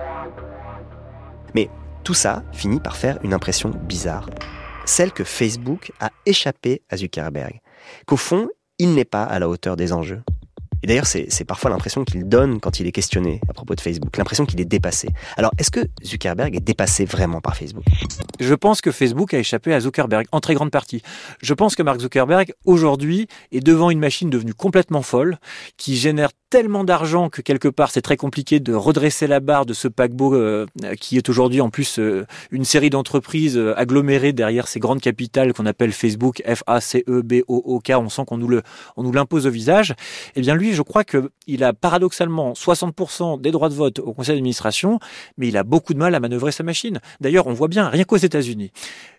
Mais 1.54 1.68
tout 2.04 2.14
ça 2.14 2.42
finit 2.52 2.80
par 2.80 2.96
faire 2.96 3.18
une 3.22 3.34
impression 3.34 3.68
bizarre. 3.68 4.30
Celle 4.86 5.12
que 5.12 5.24
Facebook 5.24 5.92
a 6.00 6.08
échappé 6.24 6.80
à 6.88 6.96
Zuckerberg. 6.96 7.60
Qu'au 8.06 8.16
fond, 8.16 8.48
il 8.78 8.94
n'est 8.94 9.04
pas 9.04 9.24
à 9.24 9.38
la 9.38 9.50
hauteur 9.50 9.76
des 9.76 9.92
enjeux. 9.92 10.22
Et 10.82 10.86
d'ailleurs, 10.86 11.06
c'est 11.06 11.44
parfois 11.44 11.70
l'impression 11.70 12.04
qu'il 12.04 12.28
donne 12.28 12.60
quand 12.60 12.80
il 12.80 12.86
est 12.86 12.92
questionné 12.92 13.40
à 13.48 13.52
propos 13.52 13.74
de 13.74 13.80
Facebook, 13.80 14.16
l'impression 14.16 14.46
qu'il 14.46 14.60
est 14.60 14.64
dépassé. 14.64 15.08
Alors, 15.36 15.50
est-ce 15.58 15.70
que 15.70 15.80
Zuckerberg 16.04 16.54
est 16.54 16.60
dépassé 16.60 17.04
vraiment 17.04 17.40
par 17.40 17.56
Facebook? 17.56 17.84
Je 18.38 18.54
pense 18.54 18.80
que 18.80 18.92
Facebook 18.92 19.34
a 19.34 19.38
échappé 19.38 19.74
à 19.74 19.80
Zuckerberg, 19.80 20.26
en 20.32 20.40
très 20.40 20.54
grande 20.54 20.70
partie. 20.70 21.02
Je 21.42 21.54
pense 21.54 21.74
que 21.74 21.82
Mark 21.82 22.00
Zuckerberg, 22.00 22.52
aujourd'hui, 22.64 23.26
est 23.52 23.60
devant 23.60 23.90
une 23.90 23.98
machine 23.98 24.30
devenue 24.30 24.54
complètement 24.54 25.02
folle, 25.02 25.38
qui 25.76 25.96
génère 25.96 26.30
tellement 26.50 26.84
d'argent 26.84 27.28
que 27.28 27.42
quelque 27.42 27.68
part 27.68 27.90
c'est 27.90 28.00
très 28.00 28.16
compliqué 28.16 28.60
de 28.60 28.72
redresser 28.72 29.26
la 29.26 29.40
barre 29.40 29.66
de 29.66 29.74
ce 29.74 29.86
paquebot 29.88 30.34
euh, 30.34 30.66
qui 30.98 31.16
est 31.16 31.28
aujourd'hui 31.28 31.60
en 31.60 31.68
plus 31.68 31.98
euh, 31.98 32.26
une 32.50 32.64
série 32.64 32.90
d'entreprises 32.90 33.56
euh, 33.58 33.78
agglomérées 33.78 34.32
derrière 34.32 34.66
ces 34.66 34.80
grandes 34.80 35.00
capitales 35.00 35.52
qu'on 35.52 35.66
appelle 35.66 35.92
Facebook, 35.92 36.42
F-A-C-E-B-O-O-K, 36.46 37.92
on 37.96 38.08
sent 38.08 38.22
qu'on 38.26 38.38
nous 38.38 38.48
le, 38.48 38.62
on 38.96 39.02
nous 39.02 39.12
l'impose 39.12 39.46
au 39.46 39.50
visage. 39.50 39.94
Eh 40.36 40.40
bien 40.40 40.54
lui, 40.54 40.72
je 40.72 40.82
crois 40.82 41.04
que 41.04 41.30
il 41.46 41.64
a 41.64 41.72
paradoxalement 41.72 42.52
60% 42.52 43.40
des 43.40 43.50
droits 43.50 43.68
de 43.68 43.74
vote 43.74 43.98
au 43.98 44.12
conseil 44.12 44.36
d'administration, 44.36 44.98
mais 45.36 45.48
il 45.48 45.56
a 45.56 45.64
beaucoup 45.64 45.92
de 45.92 45.98
mal 45.98 46.14
à 46.14 46.20
manœuvrer 46.20 46.52
sa 46.52 46.62
machine. 46.62 47.00
D'ailleurs, 47.20 47.46
on 47.46 47.52
voit 47.52 47.68
bien, 47.68 47.88
rien 47.88 48.04
qu'aux 48.04 48.16
États-Unis, 48.16 48.72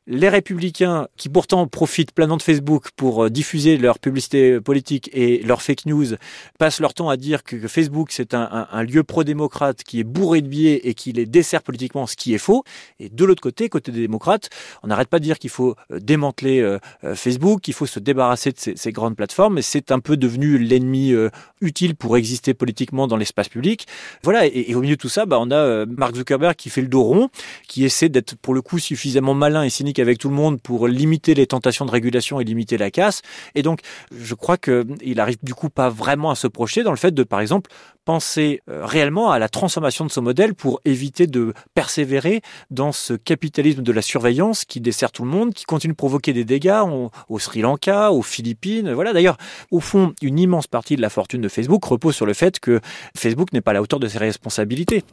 les 0.09 0.27
républicains 0.27 1.07
qui 1.17 1.29
pourtant 1.29 1.67
profitent 1.67 2.11
pleinement 2.11 2.37
de 2.37 2.41
Facebook 2.41 2.89
pour 2.95 3.25
euh, 3.25 3.29
diffuser 3.29 3.77
leur 3.77 3.99
publicité 3.99 4.59
politique 4.59 5.07
et 5.13 5.43
leur 5.43 5.61
fake 5.61 5.85
news 5.85 6.15
passent 6.57 6.79
leur 6.79 6.95
temps 6.95 7.09
à 7.09 7.15
dire 7.15 7.43
que 7.43 7.67
Facebook 7.67 8.11
c'est 8.11 8.33
un, 8.33 8.67
lieu 8.83 9.03
pro-démocrate 9.03 9.83
qui 9.83 9.99
est 9.99 10.03
bourré 10.03 10.41
de 10.41 10.47
biais 10.47 10.81
et 10.83 10.95
qui 10.95 11.11
les 11.11 11.27
dessert 11.27 11.61
politiquement, 11.61 12.07
ce 12.07 12.15
qui 12.15 12.33
est 12.33 12.39
faux. 12.39 12.63
Et 12.99 13.09
de 13.09 13.23
l'autre 13.23 13.41
côté, 13.41 13.69
côté 13.69 13.91
des 13.91 14.01
démocrates, 14.01 14.49
on 14.81 14.87
n'arrête 14.87 15.09
pas 15.09 15.19
de 15.19 15.23
dire 15.23 15.37
qu'il 15.37 15.51
faut 15.51 15.75
euh, 15.91 15.99
démanteler 15.99 16.59
euh, 16.59 16.79
Facebook, 17.13 17.61
qu'il 17.61 17.75
faut 17.75 17.85
se 17.85 17.99
débarrasser 17.99 18.51
de 18.51 18.57
ces, 18.57 18.91
grandes 18.91 19.15
plateformes, 19.15 19.55
mais 19.55 19.61
c'est 19.61 19.91
un 19.91 19.99
peu 19.99 20.17
devenu 20.17 20.57
l'ennemi 20.57 21.13
utile 21.61 21.95
pour 21.95 22.17
exister 22.17 22.55
politiquement 22.55 23.05
dans 23.05 23.17
l'espace 23.17 23.47
public. 23.47 23.85
Voilà, 24.23 24.47
et, 24.47 24.73
au 24.73 24.81
milieu 24.81 24.95
de 24.95 25.01
tout 25.01 25.09
ça, 25.09 25.27
bah, 25.27 25.37
on 25.39 25.51
a 25.51 25.85
Mark 25.85 26.15
Zuckerberg 26.15 26.55
qui 26.55 26.71
fait 26.71 26.81
le 26.81 26.87
dos 26.87 27.03
rond, 27.03 27.29
qui 27.67 27.85
essaie 27.85 28.09
d'être 28.09 28.35
pour 28.35 28.55
le 28.55 28.61
coup 28.61 28.79
suffisamment 28.79 29.35
malin 29.35 29.63
et 29.63 29.69
cynique 29.69 29.98
avec 30.01 30.17
tout 30.17 30.29
le 30.29 30.35
monde 30.35 30.61
pour 30.61 30.87
limiter 30.87 31.33
les 31.33 31.47
tentations 31.47 31.85
de 31.85 31.91
régulation 31.91 32.39
et 32.39 32.43
limiter 32.43 32.77
la 32.77 32.91
casse. 32.91 33.21
Et 33.55 33.61
donc, 33.61 33.81
je 34.11 34.33
crois 34.35 34.57
qu'il 34.57 35.19
arrive 35.19 35.37
du 35.43 35.53
coup 35.53 35.69
pas 35.69 35.89
vraiment 35.89 36.31
à 36.31 36.35
se 36.35 36.47
projeter 36.47 36.83
dans 36.83 36.91
le 36.91 36.97
fait 36.97 37.13
de, 37.13 37.23
par 37.23 37.41
exemple, 37.41 37.69
penser 38.05 38.61
euh, 38.69 38.85
réellement 38.85 39.31
à 39.31 39.37
la 39.37 39.49
transformation 39.49 40.03
de 40.03 40.09
ce 40.09 40.19
modèle 40.19 40.55
pour 40.55 40.81
éviter 40.83 41.27
de 41.27 41.53
persévérer 41.75 42.41
dans 42.71 42.91
ce 42.91 43.13
capitalisme 43.13 43.83
de 43.83 43.91
la 43.91 44.01
surveillance 44.01 44.65
qui 44.65 44.81
dessert 44.81 45.11
tout 45.11 45.23
le 45.23 45.29
monde, 45.29 45.53
qui 45.53 45.65
continue 45.65 45.93
de 45.93 45.97
provoquer 45.97 46.33
des 46.33 46.43
dégâts 46.43 46.81
au, 47.29 47.39
Sri 47.39 47.61
Lanka, 47.61 48.11
aux 48.11 48.23
Philippines. 48.23 48.93
Voilà, 48.93 49.13
d'ailleurs, 49.13 49.37
au 49.69 49.79
fond, 49.79 50.13
une 50.21 50.39
immense 50.39 50.65
partie 50.65 50.95
de 50.95 51.01
la 51.01 51.09
fortune 51.09 51.41
de 51.41 51.49
Facebook 51.49 51.83
repose 51.85 52.15
sur 52.15 52.25
le 52.25 52.33
fait 52.33 52.59
que 52.59 52.79
Facebook 53.15 53.53
n'est 53.53 53.61
pas 53.61 53.71
à 53.71 53.73
la 53.75 53.81
hauteur 53.81 53.99
de 53.99 54.07
ses 54.07 54.17
responsabilités. 54.17 55.03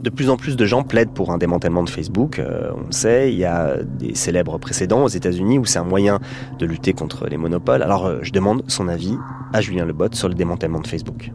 De 0.00 0.10
plus 0.10 0.30
en 0.30 0.36
plus 0.36 0.56
de 0.56 0.64
gens 0.66 0.82
plaident 0.82 1.12
pour 1.12 1.30
un 1.30 1.38
démantèlement 1.38 1.82
de 1.82 1.88
Facebook. 1.88 2.38
Euh, 2.38 2.70
on 2.76 2.86
le 2.86 2.92
sait, 2.92 3.32
il 3.32 3.38
y 3.38 3.44
a 3.44 3.76
des 3.82 4.14
célèbres 4.14 4.58
précédents 4.58 5.04
aux 5.04 5.08
États-Unis 5.08 5.58
où 5.58 5.64
c'est 5.64 5.78
un 5.78 5.84
moyen 5.84 6.20
de 6.58 6.66
lutter 6.66 6.92
contre 6.92 7.26
les 7.26 7.36
monopoles. 7.36 7.82
Alors 7.82 8.06
euh, 8.06 8.18
je 8.22 8.32
demande 8.32 8.64
son 8.68 8.88
avis 8.88 9.16
à 9.52 9.60
Julien 9.60 9.86
Lebot 9.86 10.12
sur 10.12 10.28
le 10.28 10.34
démantèlement 10.34 10.80
de 10.80 10.86
Facebook. 10.86 11.30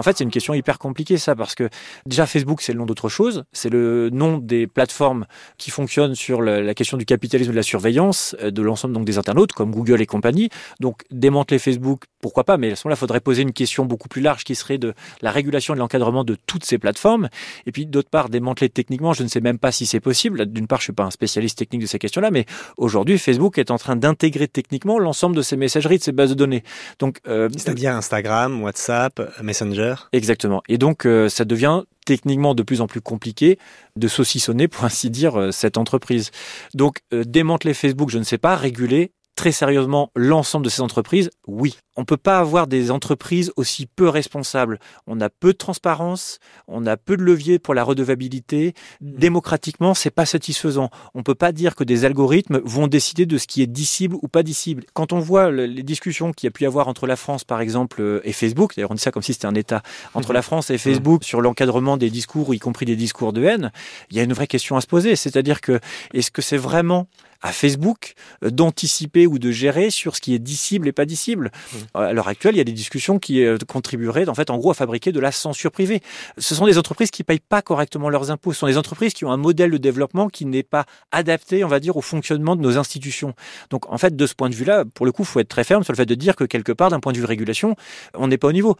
En 0.00 0.02
fait, 0.02 0.16
c'est 0.16 0.24
une 0.24 0.30
question 0.30 0.54
hyper 0.54 0.78
compliquée, 0.78 1.18
ça, 1.18 1.36
parce 1.36 1.54
que 1.54 1.68
déjà, 2.06 2.24
Facebook, 2.24 2.62
c'est 2.62 2.72
le 2.72 2.78
nom 2.78 2.86
d'autre 2.86 3.10
chose. 3.10 3.44
C'est 3.52 3.68
le 3.68 4.08
nom 4.10 4.38
des 4.38 4.66
plateformes 4.66 5.26
qui 5.58 5.70
fonctionnent 5.70 6.14
sur 6.14 6.40
la 6.40 6.72
question 6.72 6.96
du 6.96 7.04
capitalisme 7.04 7.50
de 7.50 7.56
la 7.56 7.62
surveillance 7.62 8.34
euh, 8.40 8.50
de 8.50 8.62
l'ensemble 8.62 8.94
donc 8.94 9.04
des 9.04 9.18
internautes, 9.18 9.52
comme 9.52 9.72
Google 9.72 10.00
et 10.00 10.06
compagnie. 10.06 10.48
Donc, 10.80 11.02
démanteler 11.10 11.58
Facebook, 11.58 12.04
pourquoi 12.22 12.44
pas, 12.44 12.56
mais 12.56 12.72
à 12.72 12.76
ce 12.76 12.86
moment-là, 12.86 12.96
il 12.96 12.98
faudrait 12.98 13.20
poser 13.20 13.42
une 13.42 13.52
question 13.52 13.84
beaucoup 13.84 14.08
plus 14.08 14.22
large 14.22 14.42
qui 14.42 14.54
serait 14.54 14.78
de 14.78 14.94
la 15.20 15.30
régulation 15.30 15.74
et 15.74 15.76
de 15.76 15.80
l'encadrement 15.80 16.24
de 16.24 16.34
toutes 16.46 16.64
ces 16.64 16.78
plateformes. 16.78 17.28
Et 17.66 17.72
puis, 17.72 17.84
d'autre 17.84 18.08
part, 18.08 18.30
démanteler 18.30 18.70
techniquement, 18.70 19.12
je 19.12 19.22
ne 19.22 19.28
sais 19.28 19.42
même 19.42 19.58
pas 19.58 19.70
si 19.70 19.84
c'est 19.84 20.00
possible. 20.00 20.46
D'une 20.46 20.66
part, 20.66 20.78
je 20.78 20.84
suis 20.84 20.92
pas 20.94 21.04
un 21.04 21.10
spécialiste 21.10 21.58
technique 21.58 21.82
de 21.82 21.86
ces 21.86 21.98
questions-là, 21.98 22.30
mais 22.30 22.46
aujourd'hui, 22.78 23.18
Facebook 23.18 23.58
est 23.58 23.70
en 23.70 23.76
train 23.76 23.96
d'intégrer 23.96 24.48
techniquement 24.48 24.98
l'ensemble 24.98 25.36
de 25.36 25.42
ces 25.42 25.58
messageries, 25.58 25.98
de 25.98 26.02
ces 26.02 26.12
bases 26.12 26.30
de 26.30 26.34
données. 26.36 26.62
Donc, 27.00 27.18
euh, 27.28 27.50
c'est-à-dire 27.52 27.94
Instagram, 27.94 28.62
WhatsApp, 28.62 29.20
Messenger 29.42 29.89
Exactement. 30.12 30.62
Et 30.68 30.78
donc, 30.78 31.06
euh, 31.06 31.28
ça 31.28 31.44
devient 31.44 31.82
techniquement 32.06 32.54
de 32.54 32.62
plus 32.62 32.80
en 32.80 32.86
plus 32.86 33.00
compliqué 33.00 33.58
de 33.96 34.08
saucissonner, 34.08 34.68
pour 34.68 34.84
ainsi 34.84 35.10
dire, 35.10 35.38
euh, 35.38 35.50
cette 35.52 35.78
entreprise. 35.78 36.30
Donc, 36.74 36.98
euh, 37.12 37.24
démanteler 37.24 37.74
Facebook, 37.74 38.10
je 38.10 38.18
ne 38.18 38.24
sais 38.24 38.38
pas, 38.38 38.56
réguler, 38.56 39.12
très 39.36 39.52
sérieusement 39.52 40.10
l'ensemble 40.14 40.64
de 40.64 40.70
ces 40.70 40.82
entreprises 40.82 41.30
Oui. 41.46 41.76
On 41.96 42.02
ne 42.02 42.06
peut 42.06 42.16
pas 42.16 42.38
avoir 42.38 42.66
des 42.66 42.90
entreprises 42.90 43.52
aussi 43.56 43.84
peu 43.84 44.08
responsables. 44.08 44.78
On 45.06 45.20
a 45.20 45.28
peu 45.28 45.52
de 45.52 45.58
transparence, 45.58 46.38
on 46.66 46.86
a 46.86 46.96
peu 46.96 47.16
de 47.16 47.22
levier 47.22 47.58
pour 47.58 47.74
la 47.74 47.82
redevabilité. 47.84 48.74
Mmh. 49.00 49.18
Démocratiquement, 49.18 49.92
c'est 49.92 50.10
pas 50.10 50.24
satisfaisant. 50.24 50.88
On 51.14 51.18
ne 51.18 51.24
peut 51.24 51.34
pas 51.34 51.52
dire 51.52 51.74
que 51.74 51.84
des 51.84 52.04
algorithmes 52.04 52.60
vont 52.64 52.86
décider 52.86 53.26
de 53.26 53.36
ce 53.38 53.46
qui 53.46 53.60
est 53.60 53.66
dissible 53.66 54.16
ou 54.22 54.28
pas 54.28 54.42
dissible. 54.42 54.84
Quand 54.94 55.12
on 55.12 55.18
voit 55.18 55.50
les 55.50 55.82
discussions 55.82 56.32
qu'il 56.32 56.46
y 56.46 56.48
a 56.48 56.52
pu 56.52 56.62
y 56.62 56.66
avoir 56.66 56.88
entre 56.88 57.06
la 57.06 57.16
France, 57.16 57.44
par 57.44 57.60
exemple, 57.60 58.00
euh, 58.00 58.20
et 58.24 58.32
Facebook, 58.32 58.74
d'ailleurs 58.76 58.92
on 58.92 58.94
dit 58.94 59.02
ça 59.02 59.10
comme 59.10 59.22
si 59.22 59.34
c'était 59.34 59.46
un 59.46 59.54
État, 59.54 59.82
entre 60.14 60.30
mmh. 60.30 60.34
la 60.34 60.42
France 60.42 60.70
et 60.70 60.78
Facebook 60.78 61.24
sur 61.24 61.40
l'encadrement 61.40 61.96
des 61.96 62.08
discours, 62.08 62.54
y 62.54 62.58
compris 62.58 62.86
des 62.86 62.96
discours 62.96 63.32
de 63.32 63.44
haine, 63.44 63.72
il 64.10 64.16
y 64.16 64.20
a 64.20 64.22
une 64.22 64.32
vraie 64.32 64.46
question 64.46 64.76
à 64.76 64.80
se 64.80 64.86
poser. 64.86 65.16
C'est-à-dire 65.16 65.60
que 65.60 65.80
est-ce 66.14 66.30
que 66.30 66.40
c'est 66.40 66.56
vraiment 66.56 67.08
à 67.42 67.52
Facebook 67.52 68.14
euh, 68.44 68.50
d'anticiper 68.50 69.26
ou 69.26 69.38
de 69.38 69.50
gérer 69.50 69.90
sur 69.90 70.16
ce 70.16 70.20
qui 70.20 70.34
est 70.34 70.38
dissible 70.38 70.88
et 70.88 70.92
pas 70.92 71.04
dissible. 71.04 71.50
Mmh. 71.72 71.76
À 71.94 72.12
l'heure 72.12 72.28
actuelle, 72.28 72.54
il 72.54 72.58
y 72.58 72.60
a 72.60 72.64
des 72.64 72.72
discussions 72.72 73.18
qui 73.18 73.44
euh, 73.44 73.56
contribueraient, 73.66 74.28
en 74.28 74.34
fait, 74.34 74.50
en 74.50 74.58
gros, 74.58 74.70
à 74.70 74.74
fabriquer 74.74 75.12
de 75.12 75.20
la 75.20 75.32
censure 75.32 75.70
privée. 75.70 76.00
Ce 76.38 76.54
sont 76.54 76.66
des 76.66 76.78
entreprises 76.78 77.10
qui 77.10 77.24
payent 77.24 77.40
pas 77.40 77.62
correctement 77.62 78.08
leurs 78.08 78.30
impôts. 78.30 78.52
Ce 78.52 78.60
sont 78.60 78.66
des 78.66 78.78
entreprises 78.78 79.14
qui 79.14 79.24
ont 79.24 79.32
un 79.32 79.36
modèle 79.36 79.70
de 79.70 79.78
développement 79.78 80.28
qui 80.28 80.44
n'est 80.44 80.62
pas 80.62 80.84
adapté, 81.12 81.64
on 81.64 81.68
va 81.68 81.80
dire, 81.80 81.96
au 81.96 82.02
fonctionnement 82.02 82.56
de 82.56 82.62
nos 82.62 82.78
institutions. 82.78 83.34
Donc, 83.70 83.90
en 83.90 83.98
fait, 83.98 84.16
de 84.16 84.26
ce 84.26 84.34
point 84.34 84.50
de 84.50 84.54
vue-là, 84.54 84.84
pour 84.94 85.06
le 85.06 85.12
coup, 85.12 85.22
il 85.22 85.28
faut 85.28 85.40
être 85.40 85.48
très 85.48 85.64
ferme 85.64 85.84
sur 85.84 85.92
le 85.92 85.96
fait 85.96 86.06
de 86.06 86.14
dire 86.14 86.36
que 86.36 86.44
quelque 86.44 86.72
part, 86.72 86.90
d'un 86.90 87.00
point 87.00 87.12
de 87.12 87.18
vue 87.18 87.24
régulation, 87.24 87.76
on 88.14 88.28
n'est 88.28 88.38
pas 88.38 88.48
au 88.48 88.52
niveau. 88.52 88.76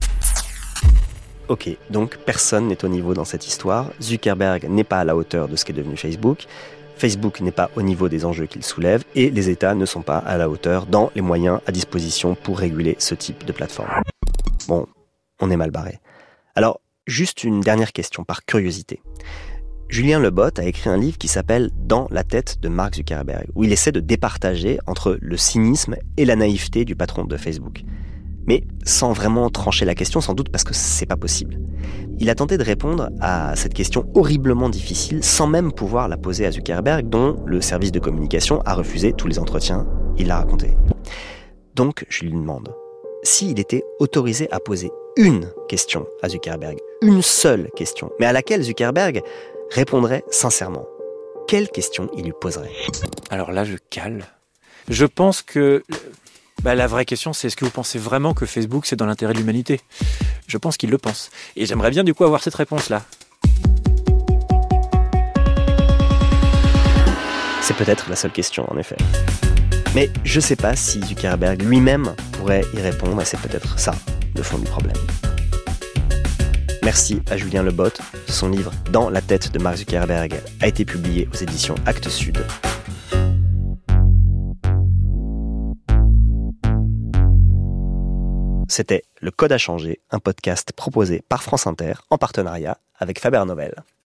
Ok, 1.49 1.69
donc 1.91 2.17
personne 2.19 2.69
n'est 2.69 2.85
au 2.85 2.89
niveau 2.89 3.13
dans 3.13 3.25
cette 3.25 3.49
histoire. 3.49 3.91
Zuckerberg 4.01 4.69
n'est 4.69 4.85
pas 4.85 5.01
à 5.01 5.05
la 5.05 5.17
hauteur 5.17 5.49
de 5.49 5.57
ce 5.57 5.65
qu'est 5.65 5.73
devenu 5.73 5.97
Facebook. 5.97 6.47
Facebook 7.01 7.41
n'est 7.41 7.51
pas 7.51 7.71
au 7.77 7.83
niveau 7.83 8.11
des 8.11 8.27
enjeux 8.27 8.45
qu'il 8.45 8.63
soulève 8.63 9.05
et 9.15 9.31
les 9.31 9.49
États 9.49 9.75
ne 9.75 9.87
sont 9.87 10.03
pas 10.03 10.19
à 10.19 10.37
la 10.37 10.51
hauteur 10.51 10.85
dans 10.85 11.11
les 11.15 11.23
moyens 11.23 11.61
à 11.67 11.73
disposition 11.73 12.35
pour 12.35 12.59
réguler 12.59 12.95
ce 12.99 13.15
type 13.15 13.47
de 13.47 13.53
plateforme. 13.53 13.89
Bon, 14.69 14.87
on 15.41 15.51
est 15.51 15.57
mal 15.57 15.71
barré. 15.71 15.99
Alors, 16.55 16.81
juste 17.07 17.43
une 17.43 17.63
dernière 17.63 17.93
question 17.93 18.23
par 18.23 18.45
curiosité. 18.45 19.01
Julien 19.89 20.21
Lebot 20.21 20.59
a 20.59 20.65
écrit 20.65 20.91
un 20.91 20.99
livre 20.99 21.17
qui 21.17 21.27
s'appelle 21.27 21.71
Dans 21.75 22.07
la 22.11 22.23
tête 22.23 22.61
de 22.61 22.69
Mark 22.69 22.95
Zuckerberg, 22.95 23.47
où 23.55 23.65
il 23.65 23.73
essaie 23.73 23.93
de 23.93 24.01
départager 24.01 24.79
entre 24.87 25.17
le 25.23 25.37
cynisme 25.39 25.97
et 26.19 26.27
la 26.27 26.37
naïveté 26.37 26.85
du 26.85 26.97
patron 26.97 27.25
de 27.25 27.37
Facebook 27.39 27.83
mais 28.47 28.65
sans 28.85 29.13
vraiment 29.13 29.51
trancher 29.51 29.85
la 29.85 29.95
question, 29.95 30.21
sans 30.21 30.35
doute 30.35 30.49
parce 30.51 30.65
que 30.65 30.75
c'est 30.75 31.07
pas 31.07 31.17
possible. 31.17 31.59
Il 32.19 32.29
a 32.29 32.35
tenté 32.35 32.59
de 32.59 32.65
répondre 32.65 33.09
à 33.21 33.57
cette 33.57 33.75
question 33.75 34.11
horriblement 34.15 34.69
difficile 34.69 35.25
sans 35.25 35.47
même 35.47 35.73
pouvoir 35.73 36.09
la 36.09 36.17
poser 36.17 36.47
à 36.47 36.53
Zuckerberg, 36.53 37.09
dont 37.09 37.43
le 37.47 37.61
service 37.61 37.93
de 37.93 37.99
communication 37.99 38.61
a 38.67 38.75
refusé 38.75 39.13
tous 39.13 39.27
les 39.27 39.39
entretiens, 39.39 39.87
il 40.19 40.27
l'a 40.27 40.39
raconté. 40.39 40.77
Donc 41.75 42.05
je 42.09 42.25
lui 42.25 42.33
demande, 42.33 42.75
s'il 43.23 43.59
était 43.59 43.85
autorisé 44.01 44.51
à 44.51 44.61
poser 44.61 44.91
une 45.17 45.51
question 45.69 46.07
à 46.23 46.29
Zuckerberg, 46.29 46.79
une 47.03 47.23
seule 47.23 47.71
question, 47.75 48.11
mais 48.21 48.27
à 48.27 48.33
laquelle 48.33 48.63
Zuckerberg 48.63 49.23
répondrait 49.71 50.25
sincèrement, 50.31 50.87
quelle 51.49 51.69
question 51.69 52.09
il 52.17 52.25
lui 52.25 52.33
poserait? 52.39 52.71
Alors 53.31 53.51
là, 53.51 53.65
je 53.65 53.77
cale. 53.91 54.25
Je 54.89 55.07
pense 55.07 55.43
que 55.43 55.83
bah, 56.63 56.75
la 56.75 56.87
vraie 56.87 57.05
question, 57.05 57.33
c'est 57.33 57.47
est-ce 57.47 57.57
que 57.57 57.65
vous 57.65 57.71
pensez 57.71 57.99
vraiment 57.99 58.35
que 58.35 58.47
Facebook, 58.47 58.87
c'est 58.87 58.97
dans 58.97 59.07
l'intérêt 59.07 59.33
de 59.33 59.39
l'humanité? 59.39 59.81
Je 60.47 60.59
pense 60.59 60.77
qu'il 60.77 60.91
le 60.91 60.99
pense. 60.99 61.31
Et 61.57 61.67
j'aimerais 61.67 61.91
bien 61.91 62.05
du 62.05 62.15
coup 62.15 62.25
avoir 62.25 62.43
cette 62.43 62.55
réponse-là. 62.55 63.03
C'est 67.63 67.77
peut-être 67.77 68.11
la 68.11 68.17
seule 68.17 68.33
question, 68.33 68.71
en 68.71 68.77
effet. 68.77 68.97
Mais 69.95 70.11
je 70.25 70.41
sais 70.41 70.57
pas 70.57 70.77
si 70.77 71.01
Zuckerberg 71.03 71.63
lui-même 71.63 72.15
pourrait 72.33 72.65
y 72.75 72.81
répondre, 72.81 73.21
et 73.21 73.25
c'est 73.25 73.41
peut-être 73.41 73.79
ça, 73.79 73.95
le 74.37 74.43
fond 74.43 74.59
du 74.59 74.67
problème. 74.67 74.97
Merci 76.83 77.21
à 77.31 77.37
Julien 77.37 77.63
Lebot. 77.63 77.91
Son 78.29 78.49
livre 78.49 78.73
Dans 78.91 79.11
la 79.11 79.21
tête 79.21 79.53
de 79.53 79.59
Mark 79.59 79.77
Zuckerberg 79.77 80.41
a 80.61 80.67
été 80.67 80.85
publié 80.85 81.29
aux 81.33 81.37
éditions 81.37 81.75
Actes 81.87 82.09
Sud. 82.09 82.39
C'était 88.81 89.05
Le 89.21 89.31
Code 89.31 89.53
à 89.53 89.59
changer, 89.59 90.01
un 90.11 90.21
podcast 90.21 90.73
proposé 90.73 91.23
par 91.29 91.43
France 91.43 91.67
Inter 91.67 91.93
en 92.09 92.17
partenariat 92.17 92.79
avec 92.99 93.21
Faber 93.21 93.45
Novel. 93.47 93.75